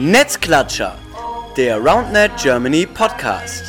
[0.00, 0.96] Netzklatscher,
[1.56, 3.64] der RoundNet Germany Podcast.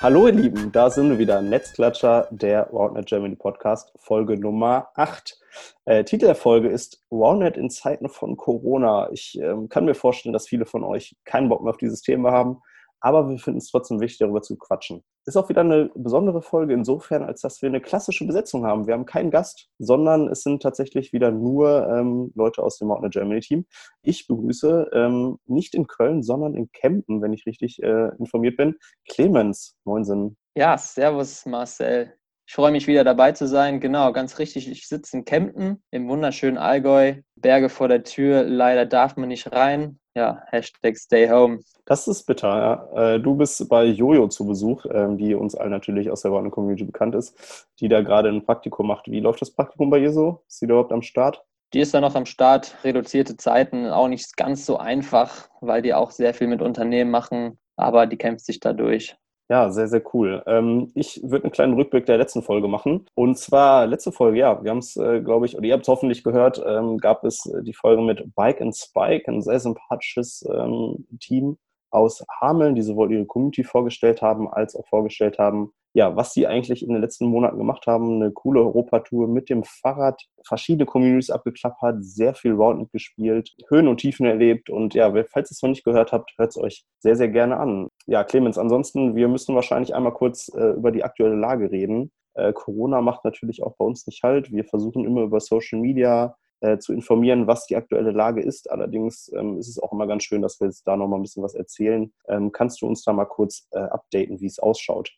[0.00, 1.42] Hallo ihr Lieben, da sind wir wieder.
[1.42, 5.38] Netzklatscher, der RoundNet Germany Podcast, Folge Nummer 8.
[5.84, 9.10] Äh, Titel der Folge ist RoundNet in Zeiten von Corona.
[9.12, 12.32] Ich ähm, kann mir vorstellen, dass viele von euch keinen Bock mehr auf dieses Thema
[12.32, 12.62] haben,
[13.04, 15.04] aber wir finden es trotzdem wichtig, darüber zu quatschen.
[15.26, 18.86] Ist auch wieder eine besondere Folge insofern, als dass wir eine klassische Besetzung haben.
[18.86, 23.10] Wir haben keinen Gast, sondern es sind tatsächlich wieder nur ähm, Leute aus dem Mountain
[23.10, 23.66] Germany Team.
[24.00, 28.76] Ich begrüße ähm, nicht in Köln, sondern in Kempen, wenn ich richtig äh, informiert bin,
[29.06, 29.76] Clemens.
[29.84, 30.38] Moinsen.
[30.54, 32.14] Ja, servus Marcel.
[32.46, 33.80] Ich freue mich wieder dabei zu sein.
[33.80, 34.70] Genau, ganz richtig.
[34.70, 37.14] Ich sitze in Kempten im wunderschönen Allgäu.
[37.36, 38.44] Berge vor der Tür.
[38.44, 39.98] Leider darf man nicht rein.
[40.14, 41.60] Ja, Hashtag Stay Home.
[41.86, 42.88] Das ist bitter.
[42.94, 43.14] Ja.
[43.14, 46.50] Äh, du bist bei Jojo zu Besuch, ähm, die uns allen natürlich aus der Warner
[46.50, 49.10] Community bekannt ist, die da gerade ein Praktikum macht.
[49.10, 50.42] Wie läuft das Praktikum bei ihr so?
[50.46, 51.44] Ist sie überhaupt am Start?
[51.72, 52.76] Die ist da noch am Start.
[52.84, 57.58] Reduzierte Zeiten, auch nicht ganz so einfach, weil die auch sehr viel mit Unternehmen machen.
[57.76, 59.16] Aber die kämpft sich da durch.
[59.50, 60.42] Ja, sehr, sehr cool.
[60.46, 63.06] Ähm, ich würde einen kleinen Rückblick der letzten Folge machen.
[63.14, 65.88] Und zwar letzte Folge, ja, wir haben es, äh, glaube ich, oder ihr habt es
[65.88, 70.48] hoffentlich gehört, ähm, gab es äh, die Folge mit Bike and Spike, ein sehr sympathisches
[70.50, 71.58] ähm, Team
[71.90, 76.46] aus Hameln, die sowohl ihre Community vorgestellt haben, als auch vorgestellt haben, ja, was sie
[76.46, 78.16] eigentlich in den letzten Monaten gemacht haben.
[78.16, 83.98] Eine coole Europatour mit dem Fahrrad, verschiedene Communities abgeklappert, sehr viel Roundnet gespielt, Höhen und
[83.98, 84.70] Tiefen erlebt.
[84.70, 87.58] Und ja, falls ihr es noch nicht gehört habt, hört es euch sehr, sehr gerne
[87.58, 87.88] an.
[88.06, 92.10] Ja, Clemens, ansonsten, wir müssen wahrscheinlich einmal kurz äh, über die aktuelle Lage reden.
[92.34, 94.50] Äh, Corona macht natürlich auch bei uns nicht halt.
[94.50, 98.68] Wir versuchen immer über Social Media äh, zu informieren, was die aktuelle Lage ist.
[98.68, 101.22] Allerdings ähm, ist es auch immer ganz schön, dass wir jetzt da noch mal ein
[101.22, 102.12] bisschen was erzählen.
[102.26, 105.12] Ähm, kannst du uns da mal kurz äh, updaten, wie es ausschaut?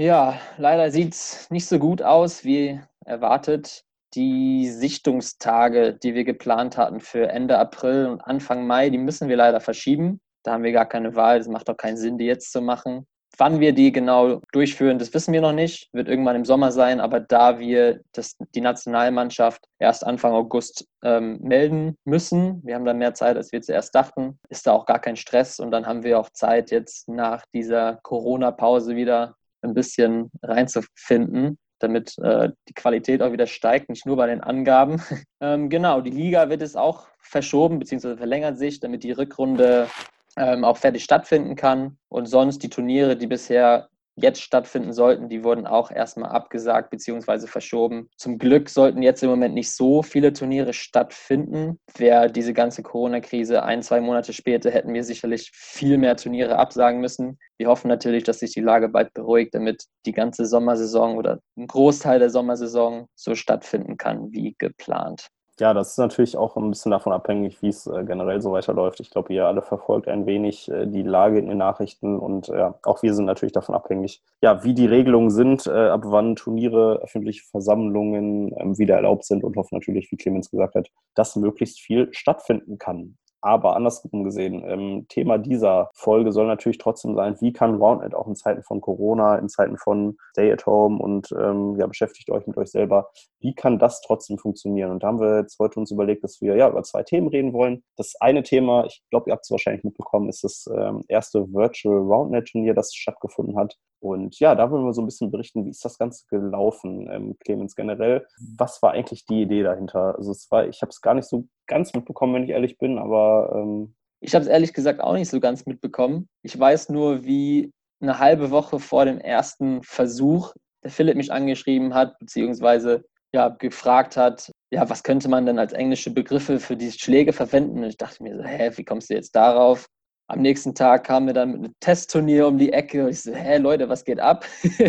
[0.00, 3.84] Ja, leider sieht es nicht so gut aus wie erwartet.
[4.14, 9.36] Die Sichtungstage, die wir geplant hatten für Ende April und Anfang Mai, die müssen wir
[9.36, 10.22] leider verschieben.
[10.42, 11.36] Da haben wir gar keine Wahl.
[11.38, 13.06] Es macht auch keinen Sinn, die jetzt zu machen.
[13.36, 15.90] Wann wir die genau durchführen, das wissen wir noch nicht.
[15.92, 21.40] Wird irgendwann im Sommer sein, aber da wir das, die Nationalmannschaft erst Anfang August ähm,
[21.42, 24.98] melden müssen, wir haben da mehr Zeit, als wir zuerst dachten, ist da auch gar
[24.98, 30.30] kein Stress und dann haben wir auch Zeit, jetzt nach dieser Corona-Pause wieder ein bisschen
[30.42, 35.02] reinzufinden, damit äh, die Qualität auch wieder steigt, nicht nur bei den Angaben.
[35.40, 38.16] ähm, genau, die Liga wird es auch verschoben bzw.
[38.16, 39.88] verlängert sich, damit die Rückrunde
[40.36, 41.98] ähm, auch fertig stattfinden kann.
[42.08, 43.89] Und sonst die Turniere, die bisher
[44.22, 47.46] jetzt stattfinden sollten, die wurden auch erstmal abgesagt bzw.
[47.46, 48.08] verschoben.
[48.16, 51.78] Zum Glück sollten jetzt im Moment nicht so viele Turniere stattfinden.
[51.96, 57.00] Wäre diese ganze Corona-Krise ein, zwei Monate später, hätten wir sicherlich viel mehr Turniere absagen
[57.00, 57.38] müssen.
[57.58, 61.66] Wir hoffen natürlich, dass sich die Lage bald beruhigt, damit die ganze Sommersaison oder ein
[61.66, 65.28] Großteil der Sommersaison so stattfinden kann wie geplant.
[65.60, 68.98] Ja, das ist natürlich auch ein bisschen davon abhängig, wie es äh, generell so weiterläuft.
[69.00, 72.78] Ich glaube, ihr alle verfolgt ein wenig äh, die Lage in den Nachrichten und ja,
[72.82, 77.02] auch wir sind natürlich davon abhängig, ja, wie die Regelungen sind, äh, ab wann Turniere,
[77.02, 81.78] öffentliche Versammlungen ähm, wieder erlaubt sind und hoffen natürlich, wie Clemens gesagt hat, dass möglichst
[81.78, 83.18] viel stattfinden kann.
[83.42, 88.26] Aber andersrum gesehen, ähm, Thema dieser Folge soll natürlich trotzdem sein, wie kann Roundnet auch
[88.26, 92.46] in Zeiten von Corona, in Zeiten von Stay at Home und ähm, ja, beschäftigt euch
[92.46, 94.90] mit euch selber, wie kann das trotzdem funktionieren?
[94.90, 97.52] Und da haben wir jetzt heute uns überlegt, dass wir ja über zwei Themen reden
[97.52, 97.82] wollen.
[97.96, 101.98] Das eine Thema, ich glaube, ihr habt es wahrscheinlich mitbekommen, ist das ähm, erste Virtual
[101.98, 103.76] Roundnet Turnier, das stattgefunden hat.
[104.00, 107.36] Und ja, da wollen wir so ein bisschen berichten, wie ist das Ganze gelaufen, ähm,
[107.38, 108.26] Clemens generell.
[108.56, 110.16] Was war eigentlich die Idee dahinter?
[110.16, 112.98] Also es war, ich habe es gar nicht so ganz mitbekommen, wenn ich ehrlich bin,
[112.98, 116.28] aber ähm ich habe es ehrlich gesagt auch nicht so ganz mitbekommen.
[116.42, 121.94] Ich weiß nur, wie eine halbe Woche vor dem ersten Versuch der Philipp mich angeschrieben
[121.94, 126.98] hat, beziehungsweise ja, gefragt hat, ja, was könnte man denn als englische Begriffe für diese
[126.98, 127.78] Schläge verwenden?
[127.78, 129.86] Und ich dachte mir so, hä, wie kommst du jetzt darauf?
[130.30, 133.34] Am nächsten Tag kam mir dann mit einem Testturnier um die Ecke und ich so,
[133.34, 134.44] hä, Leute, was geht ab?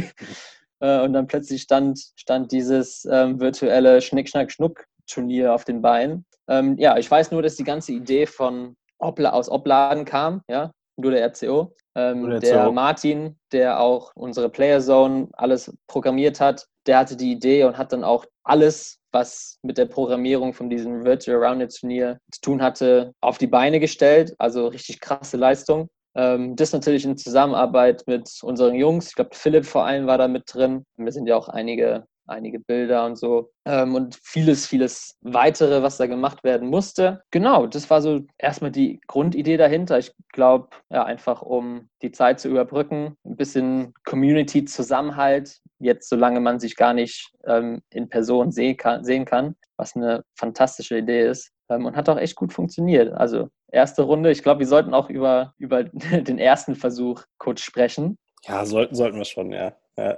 [0.83, 6.25] Äh, und dann plötzlich stand, stand dieses ähm, virtuelle Schnick-Schnack-Schnuck-Turnier auf den Beinen.
[6.47, 10.71] Ähm, ja, ich weiß nur, dass die ganze Idee von Opla aus Opladen kam, ja,
[10.97, 11.75] nur der RCO.
[11.93, 17.31] Ähm, der, der Martin, der auch unsere Player Zone alles programmiert hat, der hatte die
[17.31, 22.19] Idee und hat dann auch alles, was mit der Programmierung von diesem Virtual Rounded Turnier
[22.31, 24.33] zu tun hatte, auf die Beine gestellt.
[24.37, 25.89] Also richtig krasse Leistung.
[26.15, 29.09] Ähm, das natürlich in Zusammenarbeit mit unseren Jungs.
[29.09, 30.85] Ich glaube, Philipp vor allem war da mit drin.
[30.97, 35.97] Wir sind ja auch einige einige Bilder und so ähm, und vieles, vieles weitere, was
[35.97, 37.21] da gemacht werden musste.
[37.31, 39.99] Genau, das war so erstmal die Grundidee dahinter.
[39.99, 46.59] Ich glaube, ja, einfach um die Zeit zu überbrücken, ein bisschen Community-Zusammenhalt, jetzt solange man
[46.59, 51.51] sich gar nicht ähm, in Person sehen kann, sehen kann, was eine fantastische Idee ist.
[51.69, 53.13] Ähm, und hat auch echt gut funktioniert.
[53.13, 58.17] Also erste Runde, ich glaube, wir sollten auch über, über den ersten Versuch kurz sprechen.
[58.43, 59.73] Ja, sollten, sollten wir schon, ja.
[60.01, 60.17] Ja,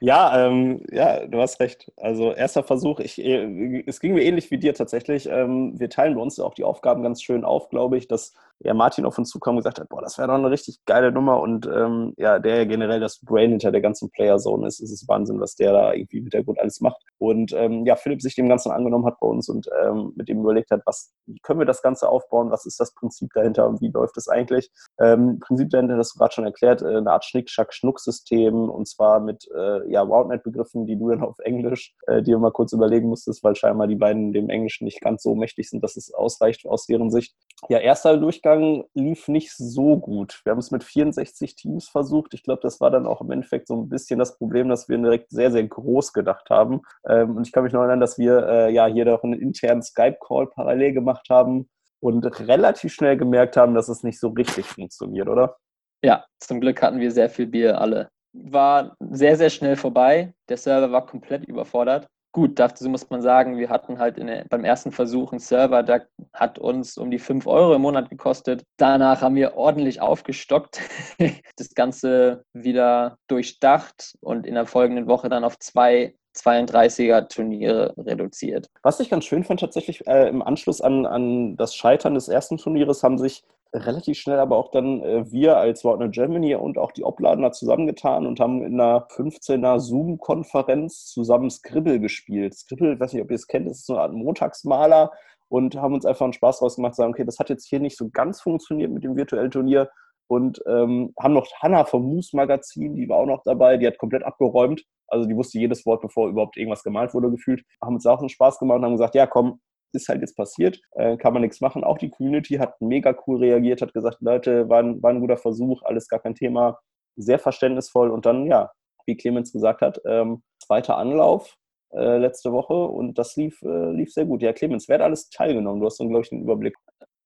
[0.00, 1.92] ja, ähm, ja, du hast recht.
[1.96, 5.28] Also erster Versuch, ich, äh, es ging mir ähnlich wie dir tatsächlich.
[5.28, 8.34] Ähm, wir teilen bei uns auch die Aufgaben ganz schön auf, glaube ich, dass
[8.64, 11.10] ja, Martin auf uns zukam und gesagt hat, boah, das wäre doch eine richtig geile
[11.10, 14.92] Nummer und ähm, ja, der ja generell das Brain hinter der ganzen Player-Zone ist, ist
[14.92, 17.02] es Wahnsinn, was der da irgendwie mit der Gut alles macht.
[17.18, 20.40] Und ähm, ja, Philipp sich dem Ganzen angenommen hat bei uns und ähm, mit ihm
[20.40, 21.12] überlegt hat, was,
[21.42, 24.70] können wir das Ganze aufbauen, was ist das Prinzip dahinter und wie läuft es eigentlich?
[25.00, 29.48] Ähm, Prinzip dahinter, das du gerade schon erklärt, äh, eine Art Schnick-Schack-Schnuck-System und zwar mit
[29.54, 33.54] äh, ja, Roundnet-Begriffen, die du dann auf Englisch äh, dir mal kurz überlegen musstest, weil
[33.54, 37.10] scheinbar die beiden dem Englischen nicht ganz so mächtig sind, dass es ausreicht aus deren
[37.10, 37.34] Sicht.
[37.68, 40.40] Ja, erster Durchgang lief nicht so gut.
[40.44, 42.34] Wir haben es mit 64 Teams versucht.
[42.34, 44.98] Ich glaube, das war dann auch im Endeffekt so ein bisschen das Problem, dass wir
[44.98, 46.82] direkt sehr, sehr groß gedacht haben.
[47.08, 49.82] Ähm, und ich kann mich noch erinnern, dass wir äh, ja hier doch einen internen
[49.82, 51.68] Skype-Call parallel gemacht haben
[52.00, 55.56] und relativ schnell gemerkt haben, dass es nicht so richtig funktioniert, oder?
[56.04, 60.32] Ja, zum Glück hatten wir sehr viel Bier alle war sehr, sehr schnell vorbei.
[60.48, 62.08] Der Server war komplett überfordert.
[62.34, 66.06] Gut, dazu muss man sagen, wir hatten halt der, beim ersten Versuch einen Server, der
[66.32, 68.64] hat uns um die 5 Euro im Monat gekostet.
[68.78, 70.80] Danach haben wir ordentlich aufgestockt,
[71.56, 78.68] das Ganze wieder durchdacht und in der folgenden Woche dann auf zwei 32er Turniere reduziert.
[78.82, 82.56] Was ich ganz schön fand, tatsächlich äh, im Anschluss an, an das Scheitern des ersten
[82.56, 86.92] Turnieres haben sich relativ schnell aber auch dann äh, wir als Warner Germany und auch
[86.92, 92.54] die Obladener zusammengetan und haben in einer 15er Zoom-Konferenz zusammen Scribble gespielt.
[92.54, 95.12] Scribble, ich weiß nicht, ob ihr es kennt, ist so eine Art Montagsmaler
[95.48, 97.96] und haben uns einfach einen Spaß draus gemacht, sagen, okay, das hat jetzt hier nicht
[97.96, 99.90] so ganz funktioniert mit dem virtuellen Turnier
[100.28, 103.98] und ähm, haben noch Hanna vom Moose Magazin, die war auch noch dabei, die hat
[103.98, 104.84] komplett abgeräumt.
[105.08, 107.62] Also die wusste jedes Wort, bevor überhaupt irgendwas gemalt wurde, gefühlt.
[107.82, 109.60] Haben uns auch einen Spaß gemacht und haben gesagt, ja komm,
[109.94, 111.84] ist halt jetzt passiert, äh, kann man nichts machen.
[111.84, 115.36] Auch die Community hat mega cool reagiert, hat gesagt, Leute, war ein, war ein guter
[115.36, 116.78] Versuch, alles gar kein Thema,
[117.16, 118.10] sehr verständnisvoll.
[118.10, 118.70] Und dann, ja,
[119.06, 121.56] wie Clemens gesagt hat, ähm, zweiter Anlauf
[121.94, 124.42] äh, letzte Woche und das lief, äh, lief sehr gut.
[124.42, 125.80] Ja, Clemens, wer hat alles teilgenommen?
[125.80, 126.74] Du hast dann, glaube ich, einen Überblick.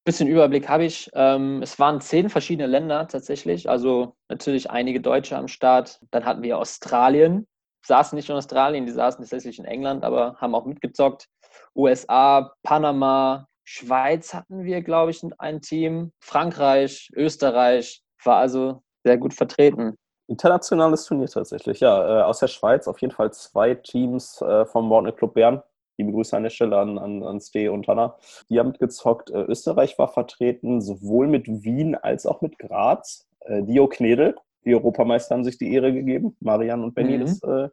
[0.05, 1.11] Bisschen Überblick habe ich.
[1.15, 6.01] Ähm, es waren zehn verschiedene Länder tatsächlich, also natürlich einige Deutsche am Start.
[6.13, 7.47] Dann hatten wir Australien,
[7.85, 11.29] saßen nicht in Australien, die saßen tatsächlich in England, aber haben auch mitgezockt.
[11.75, 16.13] USA, Panama, Schweiz hatten wir, glaube ich, ein Team.
[16.21, 19.97] Frankreich, Österreich war also sehr gut vertreten.
[20.29, 22.21] Internationales Turnier tatsächlich, ja.
[22.21, 25.63] Äh, aus der Schweiz auf jeden Fall zwei Teams äh, vom Mortnett Club Bern.
[25.99, 28.17] Liebe Grüße an der Stelle an, an, an Ste und Hanna.
[28.51, 29.31] Die haben mitgezockt.
[29.31, 33.25] Äh, Österreich war vertreten, sowohl mit Wien als auch mit Graz.
[33.49, 36.37] Dio Knedel, die Europameister haben sich die Ehre gegeben.
[36.41, 37.21] Marian und Benny, mhm.
[37.21, 37.69] das äh,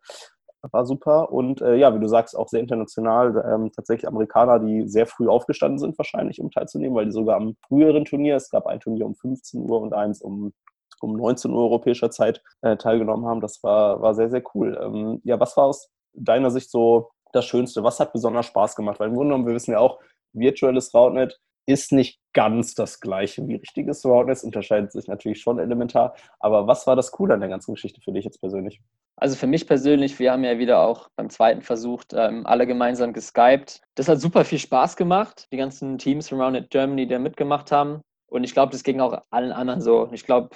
[0.71, 1.31] war super.
[1.31, 3.44] Und äh, ja, wie du sagst, auch sehr international.
[3.45, 7.56] Ähm, tatsächlich Amerikaner, die sehr früh aufgestanden sind, wahrscheinlich, um teilzunehmen, weil die sogar am
[7.68, 10.54] früheren Turnier, es gab ein Turnier um 15 Uhr und eins um,
[11.01, 13.42] um 19 Uhr europäischer Zeit äh, teilgenommen haben.
[13.42, 14.80] Das war, war sehr, sehr cool.
[14.81, 17.83] Ähm, ja, was war aus deiner Sicht so das Schönste?
[17.83, 19.00] Was hat besonders Spaß gemacht?
[19.00, 20.00] Weil im Grunde genommen, wir wissen ja auch,
[20.33, 26.15] virtuelles Roundnet ist nicht ganz das gleiche wie richtiges Roundnet, unterscheidet sich natürlich schon elementar.
[26.39, 28.82] Aber was war das Coole an der ganzen Geschichte für dich jetzt persönlich?
[29.15, 33.13] Also für mich persönlich, wir haben ja wieder auch beim zweiten versucht, ähm, alle gemeinsam
[33.13, 33.82] geskypt.
[33.96, 37.72] Das hat super viel Spaß gemacht, die ganzen Teams von Roundnet Germany, die da mitgemacht
[37.72, 38.01] haben.
[38.27, 40.10] Und ich glaube, das ging auch allen anderen so.
[40.12, 40.50] Ich glaube,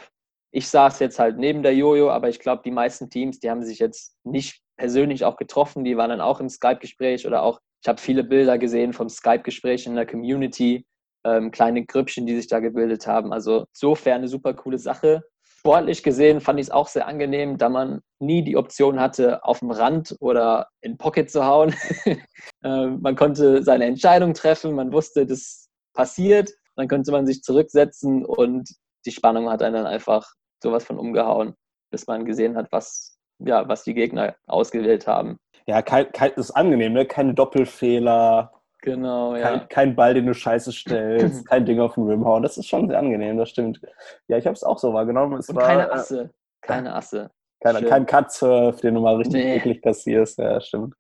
[0.52, 3.64] ich saß jetzt halt neben der Jojo, aber ich glaube, die meisten Teams, die haben
[3.64, 7.88] sich jetzt nicht persönlich auch getroffen, die waren dann auch im Skype-Gespräch oder auch, ich
[7.88, 10.86] habe viele Bilder gesehen vom Skype-Gespräch in der Community,
[11.28, 13.34] ähm, kleine Grüppchen, die sich da gebildet haben.
[13.34, 15.24] Also insofern eine super coole Sache.
[15.44, 19.60] Sportlich gesehen fand ich es auch sehr angenehm, da man nie die Option hatte, auf
[19.60, 21.76] dem Rand oder in Pocket zu hauen.
[22.64, 26.52] ähm, man konnte seine Entscheidung treffen, man wusste, das passiert.
[26.76, 28.70] Dann konnte man sich zurücksetzen und
[29.06, 30.32] die Spannung hat einen dann einfach
[30.62, 31.56] sowas von umgehauen,
[31.92, 35.38] bis man gesehen hat, was, ja, was die Gegner ausgewählt haben.
[35.66, 37.06] Ja, kein, kein, ist angenehm, ne?
[37.06, 39.60] keine Doppelfehler, Genau, ja.
[39.60, 42.44] Kein, Ball, den du scheiße stellst, kein Ding auf den Rim hauen.
[42.44, 43.82] Das ist schon sehr angenehm, das stimmt.
[44.28, 45.40] Ja, ich habe es auch so wahrgenommen.
[45.40, 46.30] Es Und war, keine Asse.
[46.62, 47.32] Keine Asse.
[47.60, 49.56] Keine, kein Cutsurf, den du mal richtig nee.
[49.56, 50.38] eklig kassierst.
[50.38, 50.94] Ja, stimmt.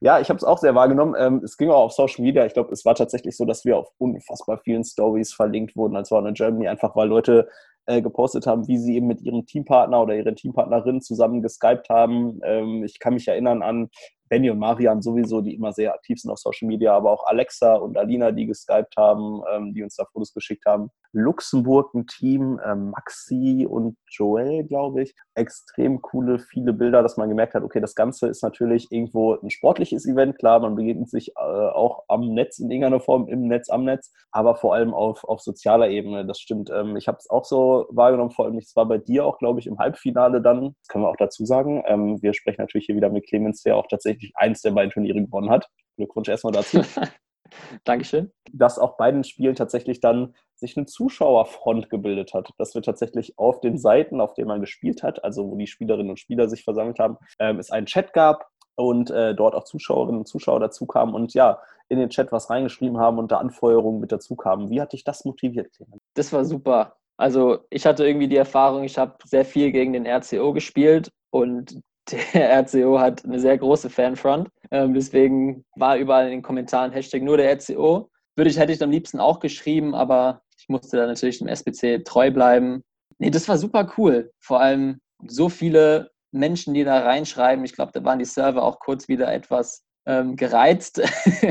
[0.00, 1.14] Ja, ich habe es auch sehr wahrgenommen.
[1.18, 2.44] Ähm, es ging auch auf Social Media.
[2.44, 6.10] Ich glaube, es war tatsächlich so, dass wir auf unfassbar vielen Stories verlinkt wurden als
[6.10, 7.48] Warner Germany, einfach weil Leute
[7.86, 12.40] äh, gepostet haben, wie sie eben mit ihrem Teampartner oder ihrer Teampartnerin zusammen geskypt haben.
[12.44, 13.88] Ähm, ich kann mich erinnern an
[14.32, 17.74] Benny und Marian sowieso, die immer sehr aktiv sind auf Social Media, aber auch Alexa
[17.74, 20.88] und Alina, die geskypt haben, ähm, die uns da Fotos geschickt haben.
[21.12, 25.14] Luxemburg ein Team, ähm, Maxi und Joel, glaube ich.
[25.34, 29.50] Extrem coole, viele Bilder, dass man gemerkt hat, okay, das Ganze ist natürlich irgendwo ein
[29.50, 30.38] sportliches Event.
[30.38, 34.10] Klar, man begegnet sich äh, auch am Netz in irgendeiner Form, im Netz, am Netz,
[34.30, 36.24] aber vor allem auf, auf sozialer Ebene.
[36.24, 36.70] Das stimmt.
[36.70, 39.60] Ähm, ich habe es auch so wahrgenommen, vor allem, es war bei dir auch, glaube
[39.60, 40.74] ich, im Halbfinale dann.
[40.80, 41.82] Das können wir auch dazu sagen.
[41.86, 45.20] Ähm, wir sprechen natürlich hier wieder mit Clemens, der auch tatsächlich eins der beiden Turniere
[45.20, 45.68] gewonnen hat.
[45.96, 46.82] Glückwunsch erstmal dazu.
[47.84, 48.32] Dankeschön.
[48.52, 52.50] Dass auch bei den Spielen tatsächlich dann sich eine Zuschauerfront gebildet hat.
[52.58, 56.10] Dass wir tatsächlich auf den Seiten, auf denen man gespielt hat, also wo die Spielerinnen
[56.10, 60.20] und Spieler sich versammelt haben, ähm, es einen Chat gab und äh, dort auch Zuschauerinnen
[60.20, 64.00] und Zuschauer dazu kamen und ja, in den Chat was reingeschrieben haben und da Anfeuerungen
[64.00, 64.70] mit dazu kamen.
[64.70, 66.00] Wie hat dich das motiviert, Clemens?
[66.14, 66.96] Das war super.
[67.18, 71.80] Also ich hatte irgendwie die Erfahrung, ich habe sehr viel gegen den RCO gespielt und
[72.10, 74.48] der RCO hat eine sehr große Fanfront.
[74.70, 78.10] Ähm, deswegen war überall in den Kommentaren Hashtag nur der RCO.
[78.36, 82.04] Würde ich, hätte ich am liebsten auch geschrieben, aber ich musste da natürlich dem SBC
[82.04, 82.82] treu bleiben.
[83.18, 84.32] Nee, das war super cool.
[84.40, 87.64] Vor allem so viele Menschen, die da reinschreiben.
[87.64, 91.02] Ich glaube, da waren die Server auch kurz wieder etwas ähm, gereizt.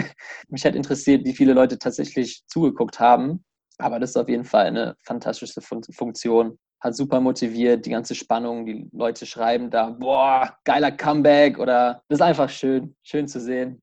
[0.49, 3.43] Mich hat interessiert, wie viele Leute tatsächlich zugeguckt haben.
[3.77, 8.65] Aber das ist auf jeden Fall eine fantastische Funktion hat super motiviert, die ganze Spannung,
[8.65, 13.81] die Leute schreiben da, boah, geiler Comeback oder das ist einfach schön, schön zu sehen.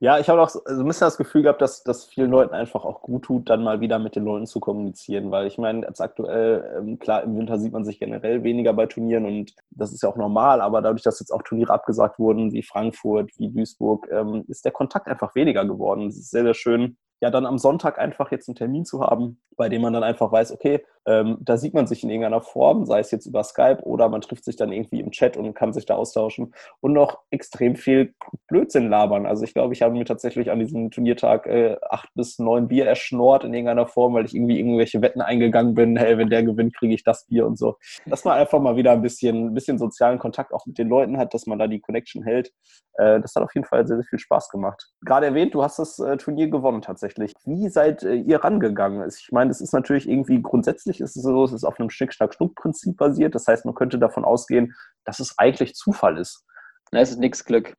[0.00, 2.84] Ja, ich habe auch so ein bisschen das Gefühl gehabt, dass das vielen Leuten einfach
[2.84, 6.00] auch gut tut, dann mal wieder mit den Leuten zu kommunizieren, weil ich meine, jetzt
[6.00, 10.02] aktuell, ähm, klar, im Winter sieht man sich generell weniger bei Turnieren und das ist
[10.02, 14.08] ja auch normal, aber dadurch, dass jetzt auch Turniere abgesagt wurden, wie Frankfurt, wie Duisburg,
[14.10, 16.08] ähm, ist der Kontakt einfach weniger geworden.
[16.08, 19.40] Es ist sehr, sehr schön, ja dann am Sonntag einfach jetzt einen Termin zu haben,
[19.56, 22.84] bei dem man dann einfach weiß, okay, ähm, da sieht man sich in irgendeiner Form,
[22.84, 25.72] sei es jetzt über Skype oder man trifft sich dann irgendwie im Chat und kann
[25.72, 28.14] sich da austauschen und noch extrem viel
[28.48, 29.26] Blödsinn labern.
[29.26, 32.86] Also ich glaube, ich habe mir tatsächlich an diesem Turniertag äh, acht bis neun Bier
[32.86, 36.76] erschnort in irgendeiner Form, weil ich irgendwie irgendwelche Wetten eingegangen bin, hey, wenn der gewinnt,
[36.76, 37.76] kriege ich das Bier und so.
[38.06, 41.18] Dass man einfach mal wieder ein bisschen, ein bisschen sozialen Kontakt auch mit den Leuten
[41.18, 42.52] hat, dass man da die Connection hält.
[42.94, 44.90] Äh, das hat auf jeden Fall sehr, sehr viel Spaß gemacht.
[45.04, 47.34] Gerade erwähnt, du hast das äh, Turnier gewonnen tatsächlich.
[47.44, 49.08] Wie seid äh, ihr rangegangen?
[49.08, 52.96] Ich meine, es ist natürlich irgendwie grundsätzlich ist es so, es ist auf einem Schnick-Schnack-Schnuck-Prinzip
[52.96, 53.34] basiert.
[53.34, 56.44] Das heißt, man könnte davon ausgehen, dass es eigentlich Zufall ist.
[56.92, 57.74] Na, es ist nichts Glück.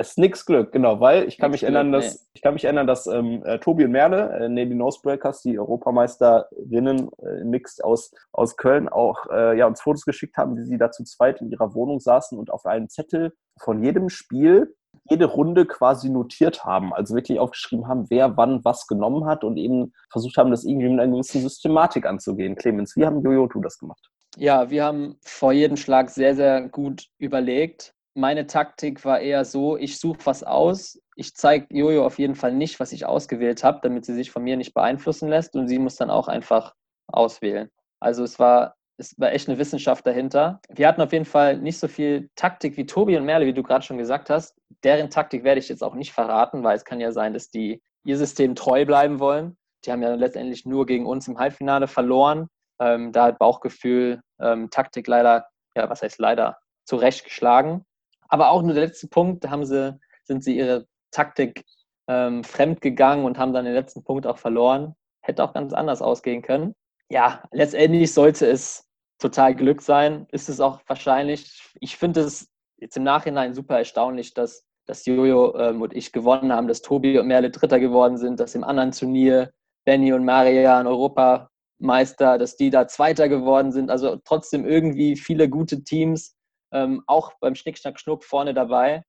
[0.00, 2.20] Es ist nix Glück, genau, weil ich kann nix mich Glück, erinnern, dass nee.
[2.34, 7.10] ich kann mich erinnern, dass ähm, äh, Tobi und Merle, äh, Navy Nosebreakers, die Europameisterinnen
[7.18, 10.92] äh, Mixed aus, aus Köln, auch äh, ja, uns Fotos geschickt haben, wie sie da
[10.92, 14.72] zu zweit in ihrer Wohnung saßen und auf einem Zettel von jedem Spiel
[15.10, 19.56] jede Runde quasi notiert haben, also wirklich aufgeschrieben haben, wer wann was genommen hat und
[19.56, 22.56] eben versucht haben, das irgendwie mit einer gewissen Systematik anzugehen.
[22.56, 24.10] Clemens, wie haben Jojo tu das gemacht?
[24.36, 27.94] Ja, wir haben vor jedem Schlag sehr, sehr gut überlegt.
[28.14, 32.52] Meine Taktik war eher so, ich suche was aus, ich zeige Jojo auf jeden Fall
[32.52, 35.78] nicht, was ich ausgewählt habe, damit sie sich von mir nicht beeinflussen lässt und sie
[35.78, 36.74] muss dann auch einfach
[37.06, 37.70] auswählen.
[38.00, 40.60] Also es war es war echt eine Wissenschaft dahinter.
[40.68, 43.62] Wir hatten auf jeden Fall nicht so viel Taktik wie Tobi und Merle, wie du
[43.62, 44.56] gerade schon gesagt hast.
[44.82, 47.80] Deren Taktik werde ich jetzt auch nicht verraten, weil es kann ja sein, dass die
[48.04, 49.56] ihr System treu bleiben wollen.
[49.84, 52.48] Die haben ja letztendlich nur gegen uns im Halbfinale verloren.
[52.80, 57.84] Ähm, da hat Bauchgefühl, ähm, Taktik leider, ja, was heißt leider, zurecht geschlagen.
[58.28, 61.64] Aber auch nur der letzte Punkt, da haben sie, sind sie ihre Taktik
[62.08, 64.96] ähm, fremd gegangen und haben dann den letzten Punkt auch verloren.
[65.20, 66.74] Hätte auch ganz anders ausgehen können.
[67.10, 68.87] Ja, letztendlich sollte es
[69.18, 70.26] total Glück sein.
[70.30, 71.62] Ist es auch wahrscheinlich.
[71.80, 72.48] Ich finde es
[72.78, 77.18] jetzt im Nachhinein super erstaunlich, dass, dass Jojo ähm, und ich gewonnen haben, dass Tobi
[77.18, 79.52] und Merle Dritter geworden sind, dass im anderen Turnier
[79.84, 83.90] Benny und Marian Europameister, dass die da Zweiter geworden sind.
[83.90, 86.36] Also trotzdem irgendwie viele gute Teams,
[86.72, 89.02] ähm, auch beim Schnick, Schnack, Schnuck vorne dabei.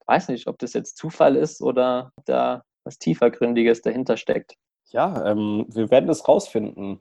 [0.00, 4.54] Ich weiß nicht, ob das jetzt Zufall ist oder da was tiefergründiges dahinter steckt.
[4.90, 7.00] Ja, ähm, wir werden es rausfinden.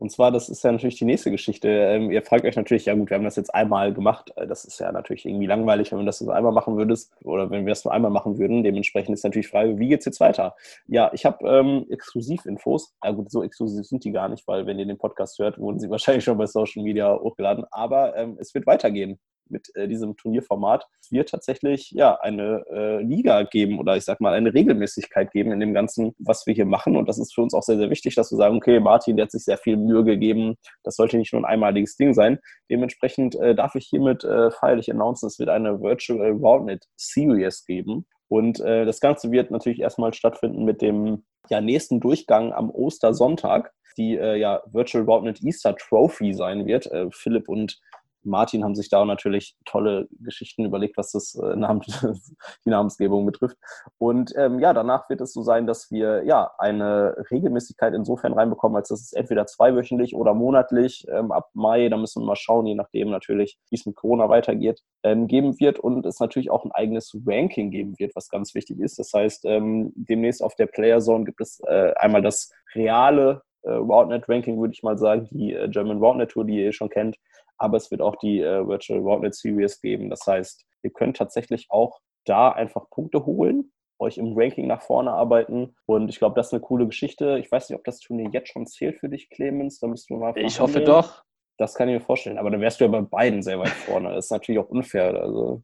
[0.00, 1.68] Und zwar, das ist ja natürlich die nächste Geschichte.
[1.68, 4.32] Ähm, ihr fragt euch natürlich, ja gut, wir haben das jetzt einmal gemacht.
[4.34, 7.50] Äh, das ist ja natürlich irgendwie langweilig, wenn du das nur einmal machen würdest oder
[7.50, 8.64] wenn wir das nur einmal machen würden.
[8.64, 10.56] Dementsprechend ist natürlich die Frage, wie geht es jetzt weiter?
[10.86, 12.94] Ja, ich habe ähm, Exklusivinfos.
[13.04, 15.78] Ja gut, so exklusiv sind die gar nicht, weil wenn ihr den Podcast hört, wurden
[15.78, 17.66] sie wahrscheinlich schon bei Social Media hochgeladen.
[17.70, 19.18] Aber ähm, es wird weitergehen
[19.50, 20.86] mit äh, diesem Turnierformat.
[21.00, 25.52] Es wird tatsächlich ja eine äh, Liga geben oder ich sag mal eine Regelmäßigkeit geben
[25.52, 26.96] in dem Ganzen, was wir hier machen.
[26.96, 29.24] Und das ist für uns auch sehr, sehr wichtig, dass wir sagen, okay, Martin, der
[29.24, 30.56] hat sich sehr viel Mühe gegeben.
[30.84, 32.38] Das sollte nicht nur ein einmaliges Ding sein.
[32.70, 38.06] Dementsprechend äh, darf ich hiermit äh, feierlich announcen, es wird eine Virtual Roundnet Series geben.
[38.28, 43.72] Und äh, das Ganze wird natürlich erstmal stattfinden mit dem ja, nächsten Durchgang am Ostersonntag.
[43.96, 46.86] die äh, ja Virtual Roundnet Easter Trophy sein wird.
[46.86, 47.80] Äh, Philipp und
[48.22, 51.80] Martin haben sich da natürlich tolle Geschichten überlegt, was das äh, Namen,
[52.64, 53.56] die Namensgebung betrifft.
[53.98, 58.76] Und ähm, ja, danach wird es so sein, dass wir ja eine Regelmäßigkeit insofern reinbekommen,
[58.76, 62.66] als dass es entweder zweiwöchentlich oder monatlich ähm, ab Mai, da müssen wir mal schauen,
[62.66, 66.64] je nachdem natürlich, wie es mit Corona weitergeht, ähm, geben wird und es natürlich auch
[66.64, 68.98] ein eigenes Ranking geben wird, was ganz wichtig ist.
[68.98, 73.72] Das heißt, ähm, demnächst auf der Player Zone gibt es äh, einmal das reale äh,
[73.72, 77.16] Roundnet-Ranking, würde ich mal sagen, die äh, German Roundnet Tour, die ihr schon kennt,
[77.60, 80.10] aber es wird auch die äh, Virtual Roundnet Series geben.
[80.10, 85.12] Das heißt, ihr könnt tatsächlich auch da einfach Punkte holen, euch im Ranking nach vorne
[85.12, 85.76] arbeiten.
[85.86, 87.38] Und ich glaube, das ist eine coole Geschichte.
[87.38, 89.78] Ich weiß nicht, ob das Turnier jetzt schon zählt für dich, Clemens.
[89.78, 91.22] Da müsst du mal Ich hoffe doch.
[91.58, 92.38] Das kann ich mir vorstellen.
[92.38, 94.14] Aber dann wärst du ja bei beiden sehr weit vorne.
[94.14, 95.14] Das ist natürlich auch unfair.
[95.20, 95.62] Also,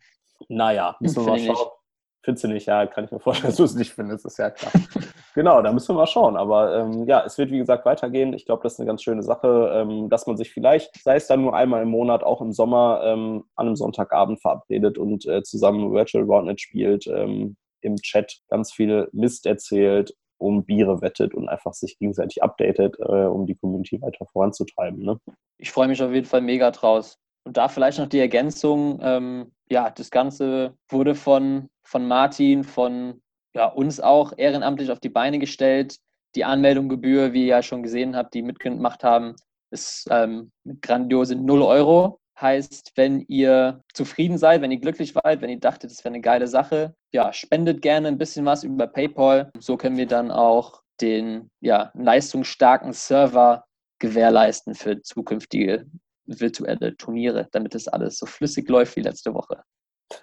[0.49, 1.69] naja, müssen wir mal schauen.
[2.27, 2.67] Findest du nicht?
[2.67, 4.73] Ja, kann ich mir vorstellen, dass du es nicht findest, ist ja klar.
[5.37, 6.37] genau, da müssen wir mal schauen.
[6.37, 8.33] Aber ähm, ja, es wird wie gesagt weitergehen.
[8.33, 11.29] Ich glaube, das ist eine ganz schöne Sache, ähm, dass man sich vielleicht, sei es
[11.29, 15.45] dann nur einmal im Monat, auch im Sommer ähm, an einem Sonntagabend verabredet und äh,
[15.45, 21.49] zusammen Virtual Roundnet spielt, ähm, im Chat ganz viel Mist erzählt, um Biere wettet und
[21.49, 25.01] einfach sich gegenseitig updatet, äh, um die Community weiter voranzutreiben.
[25.01, 25.21] Ne?
[25.59, 27.21] Ich freue mich auf jeden Fall mega draus.
[27.47, 33.23] Und da vielleicht noch die Ergänzung, ähm, ja, das Ganze wurde von, von Martin, von
[33.55, 35.99] ja, uns auch ehrenamtlich auf die Beine gestellt.
[36.35, 39.37] Die Anmeldungsgebühr, wie ihr ja schon gesehen habt, die mitgemacht haben,
[39.71, 40.51] ist ähm,
[40.83, 42.19] grandiose 0 Euro.
[42.41, 46.23] Heißt, wenn ihr zufrieden seid, wenn ihr glücklich seid, wenn ihr dachtet, das wäre eine
[46.23, 49.53] geile Sache, ja, spendet gerne ein bisschen was über PayPal.
[49.61, 53.65] So können wir dann auch den ja, leistungsstarken Server
[54.01, 55.87] gewährleisten für zukünftige
[56.27, 59.63] virtuelle Turniere, damit das alles so flüssig läuft wie letzte Woche.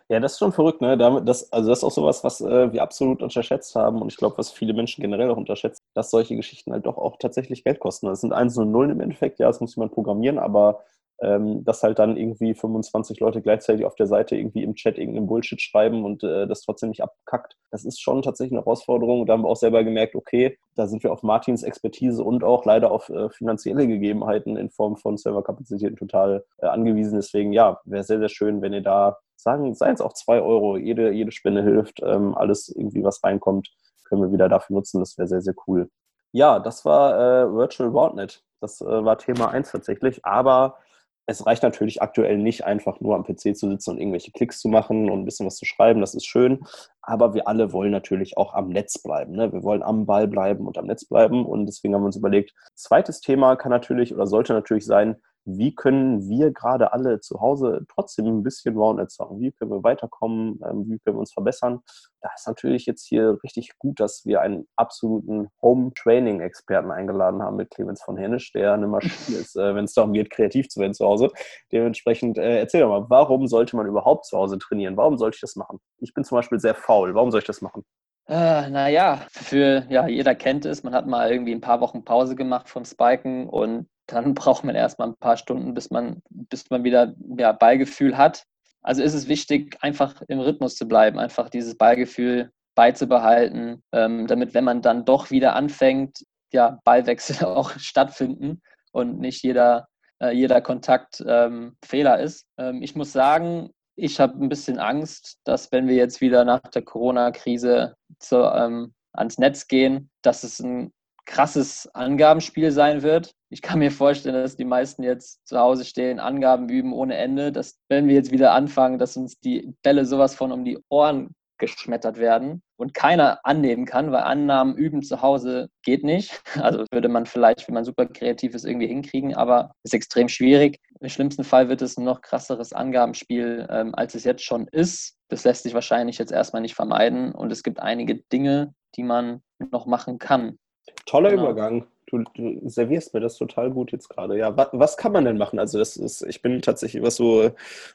[0.07, 0.97] Ja, das ist schon verrückt, ne?
[1.25, 4.37] Das, also das ist auch sowas, was äh, wir absolut unterschätzt haben und ich glaube,
[4.37, 8.07] was viele Menschen generell auch unterschätzen, dass solche Geschichten halt doch auch tatsächlich Geld kosten.
[8.07, 10.83] Das sind Eins und Nullen im Endeffekt, ja, das muss man programmieren, aber
[11.21, 15.27] ähm, dass halt dann irgendwie 25 Leute gleichzeitig auf der Seite irgendwie im Chat irgendeinen
[15.27, 17.55] Bullshit schreiben und äh, das trotzdem nicht abkackt.
[17.71, 19.21] Das ist schon tatsächlich eine Herausforderung.
[19.21, 22.43] Und da haben wir auch selber gemerkt, okay, da sind wir auf Martins Expertise und
[22.43, 27.15] auch leider auf äh, finanzielle Gegebenheiten in Form von Serverkapazitäten total äh, angewiesen.
[27.15, 30.77] Deswegen, ja, wäre sehr, sehr schön, wenn ihr da sagen, seien es auch zwei Euro,
[30.77, 33.69] jede, jede Spende hilft, ähm, alles irgendwie, was reinkommt,
[34.05, 34.99] können wir wieder dafür nutzen.
[34.99, 35.89] Das wäre sehr, sehr cool.
[36.31, 38.43] Ja, das war äh, Virtual Roundnet.
[38.59, 40.25] Das äh, war Thema 1 tatsächlich.
[40.25, 40.77] Aber
[41.25, 44.67] es reicht natürlich aktuell nicht einfach nur am PC zu sitzen und irgendwelche Klicks zu
[44.67, 46.63] machen und ein bisschen was zu schreiben, das ist schön.
[47.01, 49.33] Aber wir alle wollen natürlich auch am Netz bleiben.
[49.33, 49.51] Ne?
[49.51, 51.45] Wir wollen am Ball bleiben und am Netz bleiben.
[51.45, 55.75] Und deswegen haben wir uns überlegt, zweites Thema kann natürlich oder sollte natürlich sein, wie
[55.75, 59.39] können wir gerade alle zu Hause trotzdem ein bisschen Roundnet zocken?
[59.39, 60.59] Wie können wir weiterkommen?
[60.65, 61.81] Ähm, wie können wir uns verbessern?
[62.21, 67.71] Da ist natürlich jetzt hier richtig gut, dass wir einen absoluten Home-Training-Experten eingeladen haben mit
[67.71, 70.93] Clemens von Hennisch, der eine Maschine ist, äh, wenn es darum geht, kreativ zu werden
[70.93, 71.29] zu Hause.
[71.71, 74.97] Dementsprechend, äh, erzähl doch mal, warum sollte man überhaupt zu Hause trainieren?
[74.97, 75.79] Warum sollte ich das machen?
[75.97, 77.13] Ich bin zum Beispiel sehr faul.
[77.15, 77.83] Warum soll ich das machen?
[78.25, 82.35] Äh, naja, für, ja, jeder kennt es, man hat mal irgendwie ein paar Wochen Pause
[82.37, 86.83] gemacht vom Spiken und dann braucht man erstmal ein paar Stunden, bis man, bis man
[86.83, 88.43] wieder ja, Ballgefühl hat.
[88.81, 94.53] Also ist es wichtig, einfach im Rhythmus zu bleiben, einfach dieses Ballgefühl beizubehalten, ähm, damit,
[94.53, 98.61] wenn man dann doch wieder anfängt, ja, Ballwechsel auch stattfinden
[98.91, 99.87] und nicht jeder,
[100.21, 102.45] äh, jeder Kontakt ähm, Fehler ist.
[102.57, 106.61] Ähm, ich muss sagen, ich habe ein bisschen Angst, dass wenn wir jetzt wieder nach
[106.61, 107.95] der Corona-Krise
[108.31, 110.91] ähm, ans Netz gehen, dass es ein
[111.25, 113.33] krasses Angabenspiel sein wird.
[113.53, 117.51] Ich kann mir vorstellen, dass die meisten jetzt zu Hause stehen, Angaben üben ohne Ende,
[117.51, 121.35] dass wenn wir jetzt wieder anfangen, dass uns die Bälle sowas von um die Ohren
[121.59, 126.41] geschmettert werden und keiner annehmen kann, weil Annahmen üben zu Hause geht nicht.
[126.63, 130.79] Also würde man vielleicht, wenn man super kreativ ist, irgendwie hinkriegen, aber ist extrem schwierig.
[130.99, 135.15] Im schlimmsten Fall wird es ein noch krasseres Angabenspiel, ähm, als es jetzt schon ist.
[135.29, 139.43] Das lässt sich wahrscheinlich jetzt erstmal nicht vermeiden und es gibt einige Dinge, die man
[139.71, 140.57] noch machen kann.
[141.05, 141.43] Toller genau.
[141.43, 141.85] Übergang.
[142.07, 144.37] Du, du, servierst mir das total gut jetzt gerade.
[144.37, 145.57] Ja, was, was, kann man denn machen?
[145.57, 147.51] Also das ist, ich bin tatsächlich, was so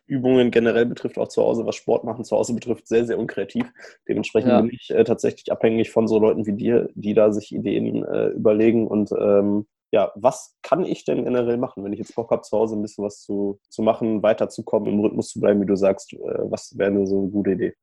[0.07, 3.71] Übungen generell betrifft, auch zu Hause, was Sport machen zu Hause betrifft, sehr, sehr unkreativ.
[4.09, 4.61] Dementsprechend ja.
[4.61, 8.29] bin ich äh, tatsächlich abhängig von so Leuten wie dir, die da sich Ideen äh,
[8.29, 8.89] überlegen.
[8.89, 12.57] Und ähm, ja, was kann ich denn generell machen, wenn ich jetzt Bock habe, zu
[12.59, 16.13] Hause ein bisschen was zu, zu machen, weiterzukommen, im Rhythmus zu bleiben, wie du sagst?
[16.13, 16.19] Äh,
[16.51, 17.75] was wäre eine so eine gute Idee?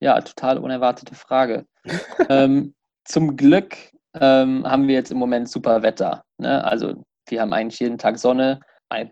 [0.00, 1.66] Ja, total unerwartete Frage.
[2.28, 3.76] ähm, zum Glück
[4.20, 6.22] ähm, haben wir jetzt im Moment super Wetter.
[6.38, 6.62] Ne?
[6.64, 8.60] Also wir haben eigentlich jeden Tag Sonne,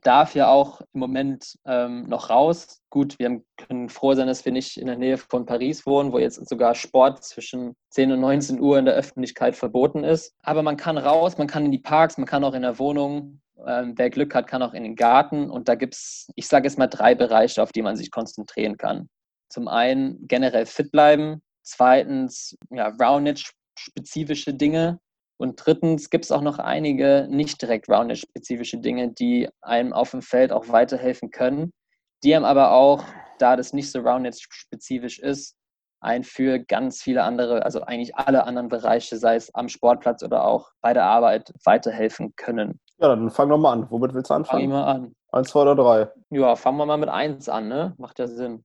[0.02, 2.80] darf ja auch im Moment ähm, noch raus.
[2.90, 6.18] Gut, wir können froh sein, dass wir nicht in der Nähe von Paris wohnen, wo
[6.18, 10.34] jetzt sogar Sport zwischen 10 und 19 Uhr in der Öffentlichkeit verboten ist.
[10.42, 13.40] Aber man kann raus, man kann in die Parks, man kann auch in der Wohnung.
[13.66, 15.50] Ähm, wer Glück hat, kann auch in den Garten.
[15.50, 18.76] Und da gibt es, ich sage jetzt mal, drei Bereiche, auf die man sich konzentrieren
[18.76, 19.08] kann.
[19.48, 22.98] Zum einen generell fit bleiben, zweitens ja,
[23.80, 25.00] Roundnet-spezifische Dinge
[25.38, 30.22] und drittens gibt es auch noch einige nicht direkt Roundnet-spezifische Dinge, die einem auf dem
[30.22, 31.72] Feld auch weiterhelfen können,
[32.22, 33.04] die einem aber auch,
[33.38, 35.56] da das nicht so Roundnet-spezifisch ist,
[36.02, 40.46] ein für ganz viele andere, also eigentlich alle anderen Bereiche, sei es am Sportplatz oder
[40.46, 42.80] auch bei der Arbeit, weiterhelfen können.
[42.98, 43.90] Ja, dann fang doch mal an.
[43.90, 44.60] Womit willst du anfangen?
[44.60, 45.14] Fang ich mal an.
[45.32, 46.08] Eins, zwei oder drei?
[46.30, 47.94] Ja, fangen wir mal mit eins an, ne?
[47.98, 48.64] Macht ja Sinn.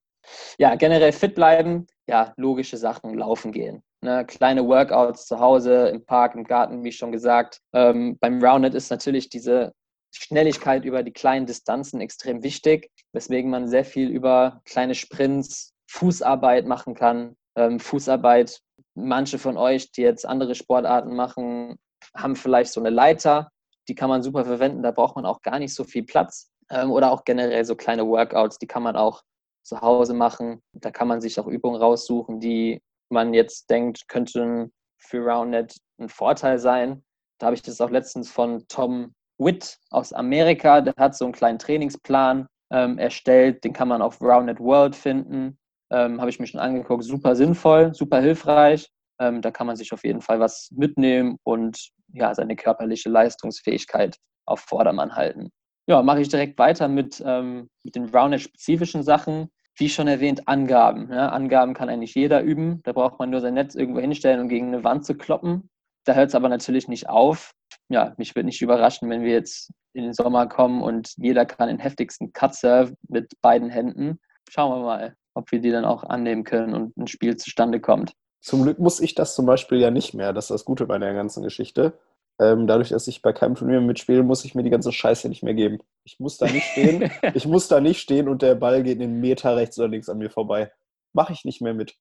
[0.58, 3.84] Ja, generell fit bleiben, ja, logische Sachen, laufen gehen.
[4.06, 4.24] Ne?
[4.26, 7.60] Kleine Workouts zu Hause, im Park, im Garten, wie schon gesagt.
[7.74, 9.74] Ähm, beim Roundnet ist natürlich diese
[10.14, 16.68] Schnelligkeit über die kleinen Distanzen extrem wichtig, weswegen man sehr viel über kleine Sprints, Fußarbeit
[16.68, 17.36] machen kann.
[17.58, 18.62] Ähm, Fußarbeit,
[18.94, 21.78] manche von euch, die jetzt andere Sportarten machen,
[22.16, 23.50] haben vielleicht so eine Leiter,
[23.88, 26.52] die kann man super verwenden, da braucht man auch gar nicht so viel Platz.
[26.70, 29.24] Ähm, oder auch generell so kleine Workouts, die kann man auch
[29.64, 30.62] zu Hause machen.
[30.74, 36.10] Da kann man sich auch Übungen raussuchen, die man jetzt denkt, könnten für RoundNet ein
[36.10, 37.04] Vorteil sein.
[37.40, 41.34] Da habe ich das auch letztens von Tom Witt aus Amerika, der hat so einen
[41.34, 45.58] kleinen Trainingsplan ähm, erstellt, den kann man auf RoundNet World finden.
[45.92, 48.90] Ähm, habe ich mir schon angeguckt, super sinnvoll, super hilfreich.
[49.20, 54.18] Ähm, da kann man sich auf jeden Fall was mitnehmen und ja, seine körperliche Leistungsfähigkeit
[54.46, 55.52] auf Vordermann halten.
[55.88, 61.10] Ja, mache ich direkt weiter mit, ähm, mit den Roundnet-spezifischen Sachen wie schon erwähnt, Angaben.
[61.12, 62.82] Ja, Angaben kann eigentlich jeder üben.
[62.84, 65.70] Da braucht man nur sein Netz irgendwo hinstellen und gegen eine Wand zu kloppen.
[66.06, 67.52] Da hört es aber natürlich nicht auf.
[67.90, 71.68] Ja, mich würde nicht überraschen, wenn wir jetzt in den Sommer kommen und jeder kann
[71.68, 74.20] den heftigsten Cut-Serve mit beiden Händen.
[74.50, 78.14] Schauen wir mal, ob wir die dann auch annehmen können und ein Spiel zustande kommt.
[78.42, 80.32] Zum Glück muss ich das zum Beispiel ja nicht mehr.
[80.32, 81.98] Das ist das Gute bei der ganzen Geschichte.
[82.40, 85.44] Ähm, dadurch, dass ich bei keinem Turnier mitspiele, muss ich mir die ganze Scheiße nicht
[85.44, 85.80] mehr geben.
[86.04, 87.10] Ich muss da nicht stehen.
[87.34, 90.18] ich muss da nicht stehen und der Ball geht einen Meter rechts oder links an
[90.18, 90.72] mir vorbei.
[91.14, 91.96] Mache ich nicht mehr mit.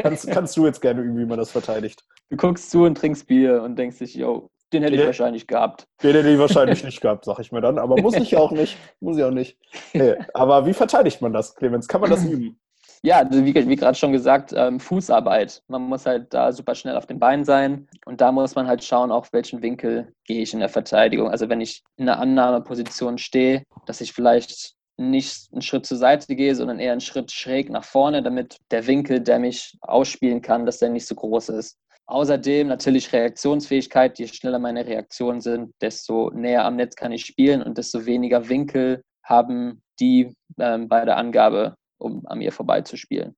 [0.00, 2.04] kannst, kannst du jetzt gerne üben, wie man das verteidigt.
[2.30, 5.86] Du guckst zu und trinkst Bier und denkst dich, yo, den hätte ich wahrscheinlich gehabt.
[6.02, 7.78] Den hätte ich wahrscheinlich nicht gehabt, sag ich mir dann.
[7.78, 8.78] Aber muss ich auch nicht.
[9.00, 9.58] Muss ich auch nicht.
[9.92, 10.14] Nee.
[10.34, 11.88] Aber wie verteidigt man das, Clemens?
[11.88, 12.58] Kann man das üben?
[13.04, 15.62] Ja, also wie, wie gerade schon gesagt, ähm, Fußarbeit.
[15.66, 18.84] Man muss halt da super schnell auf den Beinen sein und da muss man halt
[18.84, 21.28] schauen, auf welchen Winkel gehe ich in der Verteidigung.
[21.28, 26.36] Also wenn ich in einer Annahmeposition stehe, dass ich vielleicht nicht einen Schritt zur Seite
[26.36, 30.64] gehe, sondern eher einen Schritt schräg nach vorne, damit der Winkel, der mich ausspielen kann,
[30.64, 31.78] dass der nicht so groß ist.
[32.06, 34.18] Außerdem natürlich Reaktionsfähigkeit.
[34.20, 38.48] Je schneller meine Reaktionen sind, desto näher am Netz kann ich spielen und desto weniger
[38.48, 43.34] Winkel haben die ähm, bei der Angabe um an mir vorbeizuspielen.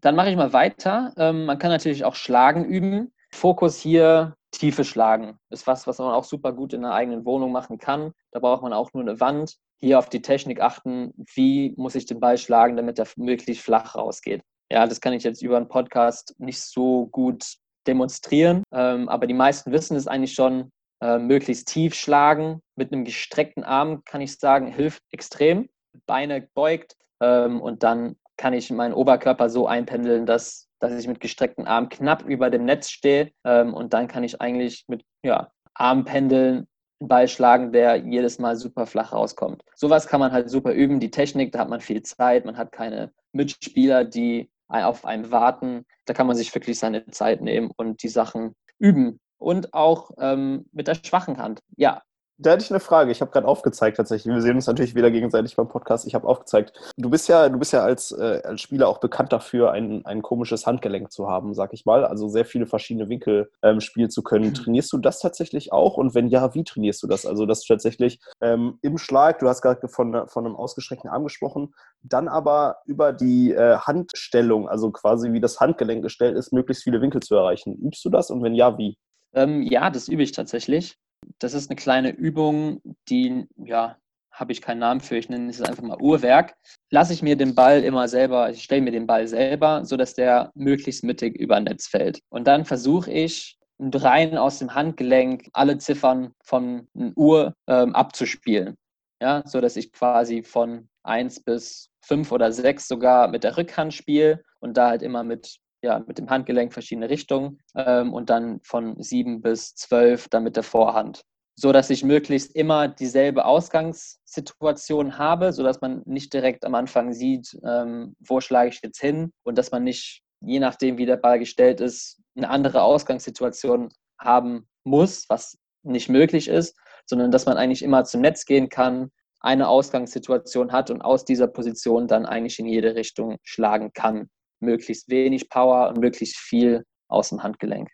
[0.00, 1.12] Dann mache ich mal weiter.
[1.16, 3.12] Ähm, man kann natürlich auch Schlagen üben.
[3.32, 5.38] Fokus hier, tiefe Schlagen.
[5.50, 8.12] Ist was, was man auch super gut in einer eigenen Wohnung machen kann.
[8.32, 9.56] Da braucht man auch nur eine Wand.
[9.78, 13.94] Hier auf die Technik achten, wie muss ich den Ball schlagen, damit er möglichst flach
[13.94, 14.42] rausgeht.
[14.70, 17.44] Ja, das kann ich jetzt über einen Podcast nicht so gut
[17.86, 20.70] demonstrieren, ähm, aber die meisten wissen es eigentlich schon.
[21.02, 25.68] Äh, möglichst tief schlagen mit einem gestreckten Arm, kann ich sagen, hilft extrem.
[26.06, 31.20] Beine beugt, ähm, und dann kann ich meinen Oberkörper so einpendeln, dass, dass ich mit
[31.20, 33.32] gestreckten Armen knapp über dem Netz stehe.
[33.44, 36.66] Ähm, und dann kann ich eigentlich mit ja, Armpendeln
[37.00, 39.62] einen Ball schlagen, der jedes Mal super flach rauskommt.
[39.74, 41.00] Sowas kann man halt super üben.
[41.00, 45.84] Die Technik, da hat man viel Zeit, man hat keine Mitspieler, die auf einem warten.
[46.06, 49.20] Da kann man sich wirklich seine Zeit nehmen und die Sachen üben.
[49.38, 51.60] Und auch ähm, mit der schwachen Hand.
[51.76, 52.02] Ja,
[52.38, 53.10] da hätte ich eine Frage.
[53.10, 54.32] Ich habe gerade aufgezeigt tatsächlich.
[54.32, 56.06] Wir sehen uns natürlich wieder gegenseitig beim Podcast.
[56.06, 56.78] Ich habe aufgezeigt.
[56.96, 60.20] Du bist ja, du bist ja als, äh, als Spieler auch bekannt dafür, ein, ein
[60.20, 62.04] komisches Handgelenk zu haben, sag ich mal.
[62.04, 64.48] Also sehr viele verschiedene Winkel ähm, spielen zu können.
[64.48, 64.54] Mhm.
[64.54, 65.96] Trainierst du das tatsächlich auch?
[65.96, 67.24] Und wenn ja, wie trainierst du das?
[67.24, 71.74] Also das tatsächlich ähm, im Schlag, du hast gerade von, von einem ausgestreckten Arm gesprochen,
[72.02, 77.00] dann aber über die äh, Handstellung, also quasi wie das Handgelenk gestellt ist, möglichst viele
[77.00, 77.76] Winkel zu erreichen.
[77.76, 78.30] Übst du das?
[78.30, 78.98] Und wenn ja, wie?
[79.32, 80.98] Ähm, ja, das übe ich tatsächlich.
[81.38, 83.96] Das ist eine kleine Übung, die, ja,
[84.30, 86.56] habe ich keinen Namen für, ich nenne es einfach mal Uhrwerk.
[86.90, 90.50] Lasse ich mir den Ball immer selber, ich stelle mir den Ball selber, sodass der
[90.54, 92.20] möglichst mittig über Netz fällt.
[92.28, 98.76] Und dann versuche ich, rein aus dem Handgelenk alle Ziffern von einer Uhr ähm, abzuspielen.
[99.20, 103.94] Ja, so dass ich quasi von 1 bis 5 oder 6 sogar mit der Rückhand
[103.94, 108.60] spiele und da halt immer mit ja, mit dem Handgelenk verschiedene Richtungen ähm, und dann
[108.62, 111.22] von sieben bis zwölf dann mit der Vorhand.
[111.58, 117.14] so dass ich möglichst immer dieselbe Ausgangssituation habe, so dass man nicht direkt am Anfang
[117.14, 121.16] sieht, ähm, wo schlage ich jetzt hin und dass man nicht, je nachdem, wie der
[121.16, 123.88] Ball gestellt ist, eine andere Ausgangssituation
[124.20, 129.10] haben muss, was nicht möglich ist, sondern dass man eigentlich immer zum Netz gehen kann,
[129.40, 134.28] eine Ausgangssituation hat und aus dieser Position dann eigentlich in jede Richtung schlagen kann.
[134.60, 137.88] Möglichst wenig Power und möglichst viel aus dem Handgelenk.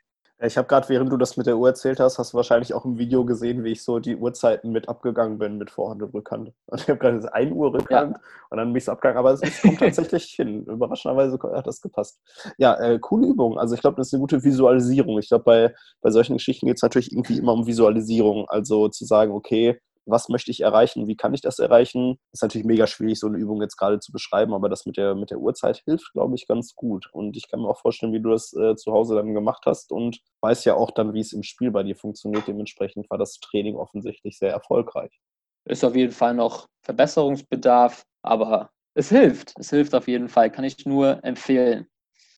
[0.44, 2.84] Ich habe gerade, während du das mit der Uhr erzählt hast, hast du wahrscheinlich auch
[2.84, 6.52] im Video gesehen, wie ich so die Uhrzeiten mit abgegangen bin mit Vorhand und Rückhand.
[6.66, 8.20] Und ich habe gerade 1 Uhr Rückhand ja.
[8.50, 9.18] und dann bin ich es abgegangen.
[9.18, 10.64] Aber es, es kommt tatsächlich hin.
[10.64, 12.20] Überraschenderweise hat das gepasst.
[12.58, 13.56] Ja, äh, coole Übung.
[13.56, 15.16] Also ich glaube, das ist eine gute Visualisierung.
[15.20, 18.48] Ich glaube, bei, bei solchen Geschichten geht es natürlich irgendwie immer um Visualisierung.
[18.48, 22.18] Also zu sagen, okay, was möchte ich erreichen, wie kann ich das erreichen.
[22.32, 25.14] Ist natürlich mega schwierig, so eine Übung jetzt gerade zu beschreiben, aber das mit der,
[25.14, 27.08] mit der Uhrzeit hilft, glaube ich, ganz gut.
[27.12, 29.92] Und ich kann mir auch vorstellen, wie du das äh, zu Hause dann gemacht hast
[29.92, 32.46] und weiß ja auch dann, wie es im Spiel bei dir funktioniert.
[32.46, 35.20] Dementsprechend war das Training offensichtlich sehr erfolgreich.
[35.64, 39.54] Ist auf jeden Fall noch Verbesserungsbedarf, aber es hilft.
[39.58, 40.50] Es hilft auf jeden Fall.
[40.50, 41.86] Kann ich nur empfehlen.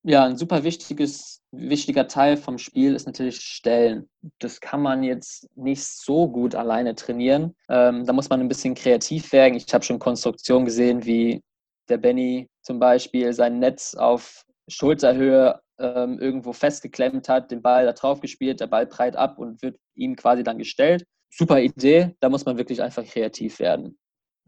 [0.07, 4.11] Ja, ein super wichtiges, wichtiger Teil vom Spiel ist natürlich Stellen.
[4.39, 7.57] Das kann man jetzt nicht so gut alleine trainieren.
[7.71, 9.55] Ähm, da muss man ein bisschen kreativ werden.
[9.55, 11.43] Ich habe schon Konstruktionen gesehen, wie
[11.89, 17.95] der Benny zum Beispiel sein Netz auf Schulterhöhe ähm, irgendwo festgeklemmt hat, den Ball da
[17.95, 21.07] drauf gespielt, der Ball breit ab und wird ihm quasi dann gestellt.
[21.31, 23.99] Super Idee, da muss man wirklich einfach kreativ werden.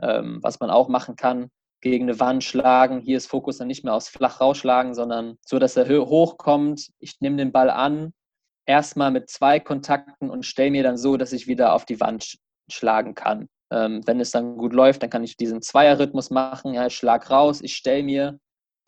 [0.02, 1.48] Ähm, was man auch machen kann,
[1.90, 3.00] gegen eine Wand schlagen.
[3.00, 6.90] Hier ist Fokus dann nicht mehr aus flach rausschlagen, sondern so, dass er hochkommt.
[6.98, 8.12] Ich nehme den Ball an,
[8.66, 12.36] erstmal mit zwei Kontakten und stelle mir dann so, dass ich wieder auf die Wand
[12.70, 13.48] schlagen kann.
[13.72, 16.74] Ähm, wenn es dann gut läuft, dann kann ich diesen Zweierrhythmus machen.
[16.74, 18.38] Ja, ich schlag raus, ich stelle mir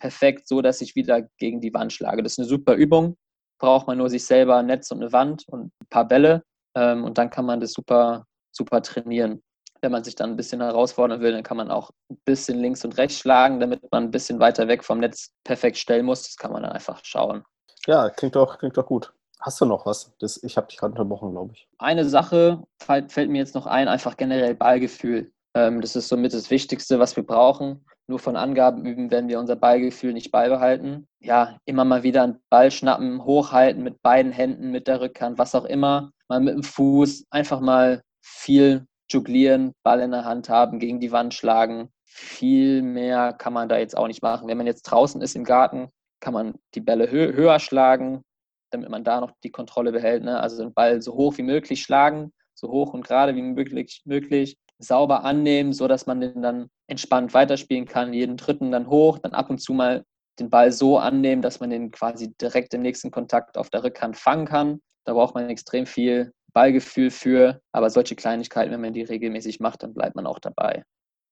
[0.00, 2.22] perfekt so, dass ich wieder gegen die Wand schlage.
[2.22, 3.16] Das ist eine super Übung.
[3.60, 6.44] Braucht man nur sich selber ein Netz und eine Wand und ein paar Bälle.
[6.76, 9.42] Ähm, und dann kann man das super, super trainieren
[9.80, 12.84] wenn man sich dann ein bisschen herausfordern will, dann kann man auch ein bisschen links
[12.84, 16.24] und rechts schlagen, damit man ein bisschen weiter weg vom Netz perfekt stellen muss.
[16.24, 17.44] Das kann man dann einfach schauen.
[17.86, 19.12] Ja, klingt doch, klingt doch gut.
[19.40, 20.12] Hast du noch was?
[20.18, 21.68] Das, ich habe dich gerade unterbrochen, glaube ich.
[21.78, 25.32] Eine Sache fällt, mir jetzt noch ein, einfach generell Ballgefühl.
[25.54, 27.84] Ähm, das ist somit das Wichtigste, was wir brauchen.
[28.08, 31.06] Nur von Angaben üben werden wir unser Ballgefühl nicht beibehalten.
[31.20, 35.54] Ja, immer mal wieder einen Ball schnappen, hochhalten mit beiden Händen, mit der Rückhand, was
[35.54, 36.10] auch immer.
[36.28, 41.12] Mal mit dem Fuß, einfach mal viel jonglieren, Ball in der Hand haben, gegen die
[41.12, 41.90] Wand schlagen.
[42.04, 44.48] Viel mehr kann man da jetzt auch nicht machen.
[44.48, 45.88] Wenn man jetzt draußen ist im Garten,
[46.20, 48.22] kann man die Bälle hö höher schlagen,
[48.70, 50.24] damit man da noch die Kontrolle behält.
[50.24, 50.40] Ne?
[50.40, 54.56] Also den Ball so hoch wie möglich schlagen, so hoch und gerade wie möglich, möglich
[54.78, 58.12] sauber annehmen, sodass man den dann entspannt weiterspielen kann.
[58.12, 60.04] Jeden dritten dann hoch, dann ab und zu mal
[60.38, 64.16] den Ball so annehmen, dass man den quasi direkt im nächsten Kontakt auf der Rückhand
[64.16, 64.80] fangen kann.
[65.04, 67.60] Da braucht man extrem viel Ballgefühl für.
[67.72, 70.84] Aber solche Kleinigkeiten, wenn man die regelmäßig macht, dann bleibt man auch dabei.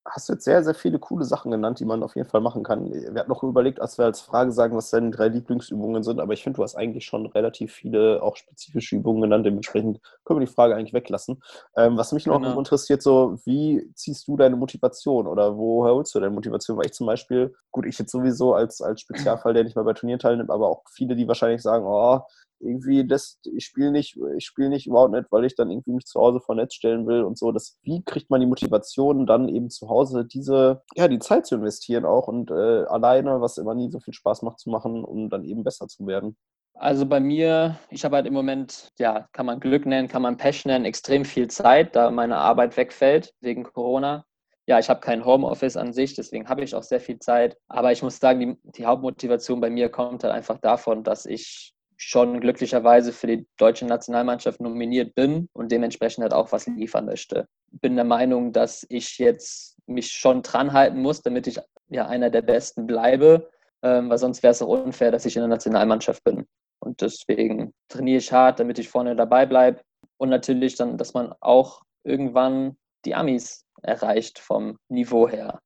[0.09, 2.63] Hast du jetzt sehr, sehr viele coole Sachen genannt, die man auf jeden Fall machen
[2.63, 2.93] kann.
[2.93, 6.33] Wir hatten noch überlegt, als wir als Frage sagen, was deine drei Lieblingsübungen sind, aber
[6.33, 9.47] ich finde, du hast eigentlich schon relativ viele auch spezifische Übungen genannt.
[9.47, 11.43] Dementsprechend können wir die Frage eigentlich weglassen.
[11.77, 12.57] Ähm, was mich noch genau.
[12.57, 16.77] interessiert, so, wie ziehst du deine Motivation oder woher holst du deine Motivation?
[16.77, 19.93] Weil ich zum Beispiel, gut, ich jetzt sowieso als, als Spezialfall, der nicht mehr bei
[19.93, 22.21] Turnieren teilnimmt, aber auch viele, die wahrscheinlich sagen, oh,
[22.61, 26.07] irgendwie das, ich spiele nicht, ich spiele nicht überhaupt nicht, weil ich dann irgendwie mich
[26.07, 27.53] zu Hause vor Netz stellen will und so.
[27.53, 31.57] Das, wie kriegt man die Motivation, dann eben zu Hause diese, ja, die Zeit zu
[31.57, 35.29] investieren auch und äh, alleine, was immer nie so viel Spaß macht zu machen, um
[35.29, 36.37] dann eben besser zu werden?
[36.79, 40.37] Also bei mir, ich habe halt im Moment, ja, kann man Glück nennen, kann man
[40.37, 44.27] Pech nennen, extrem viel Zeit, da meine Arbeit wegfällt wegen Corona.
[44.67, 47.57] Ja, ich habe kein Homeoffice an sich, deswegen habe ich auch sehr viel Zeit.
[47.69, 51.73] Aber ich muss sagen, die, die Hauptmotivation bei mir kommt halt einfach davon, dass ich
[51.97, 57.49] schon glücklicherweise für die deutsche Nationalmannschaft nominiert bin und dementsprechend halt auch was liefern möchte.
[57.71, 62.31] Bin der Meinung, dass ich jetzt mich schon dran halten muss, damit ich ja einer
[62.31, 63.51] der Besten bleibe,
[63.83, 66.47] ähm, weil sonst wäre es auch unfair, dass ich in der Nationalmannschaft bin.
[66.81, 69.81] Und deswegen trainiere ich hart, damit ich vorne dabei bleibe.
[70.19, 75.61] Und natürlich dann, dass man auch irgendwann die Amis erreicht vom Niveau her.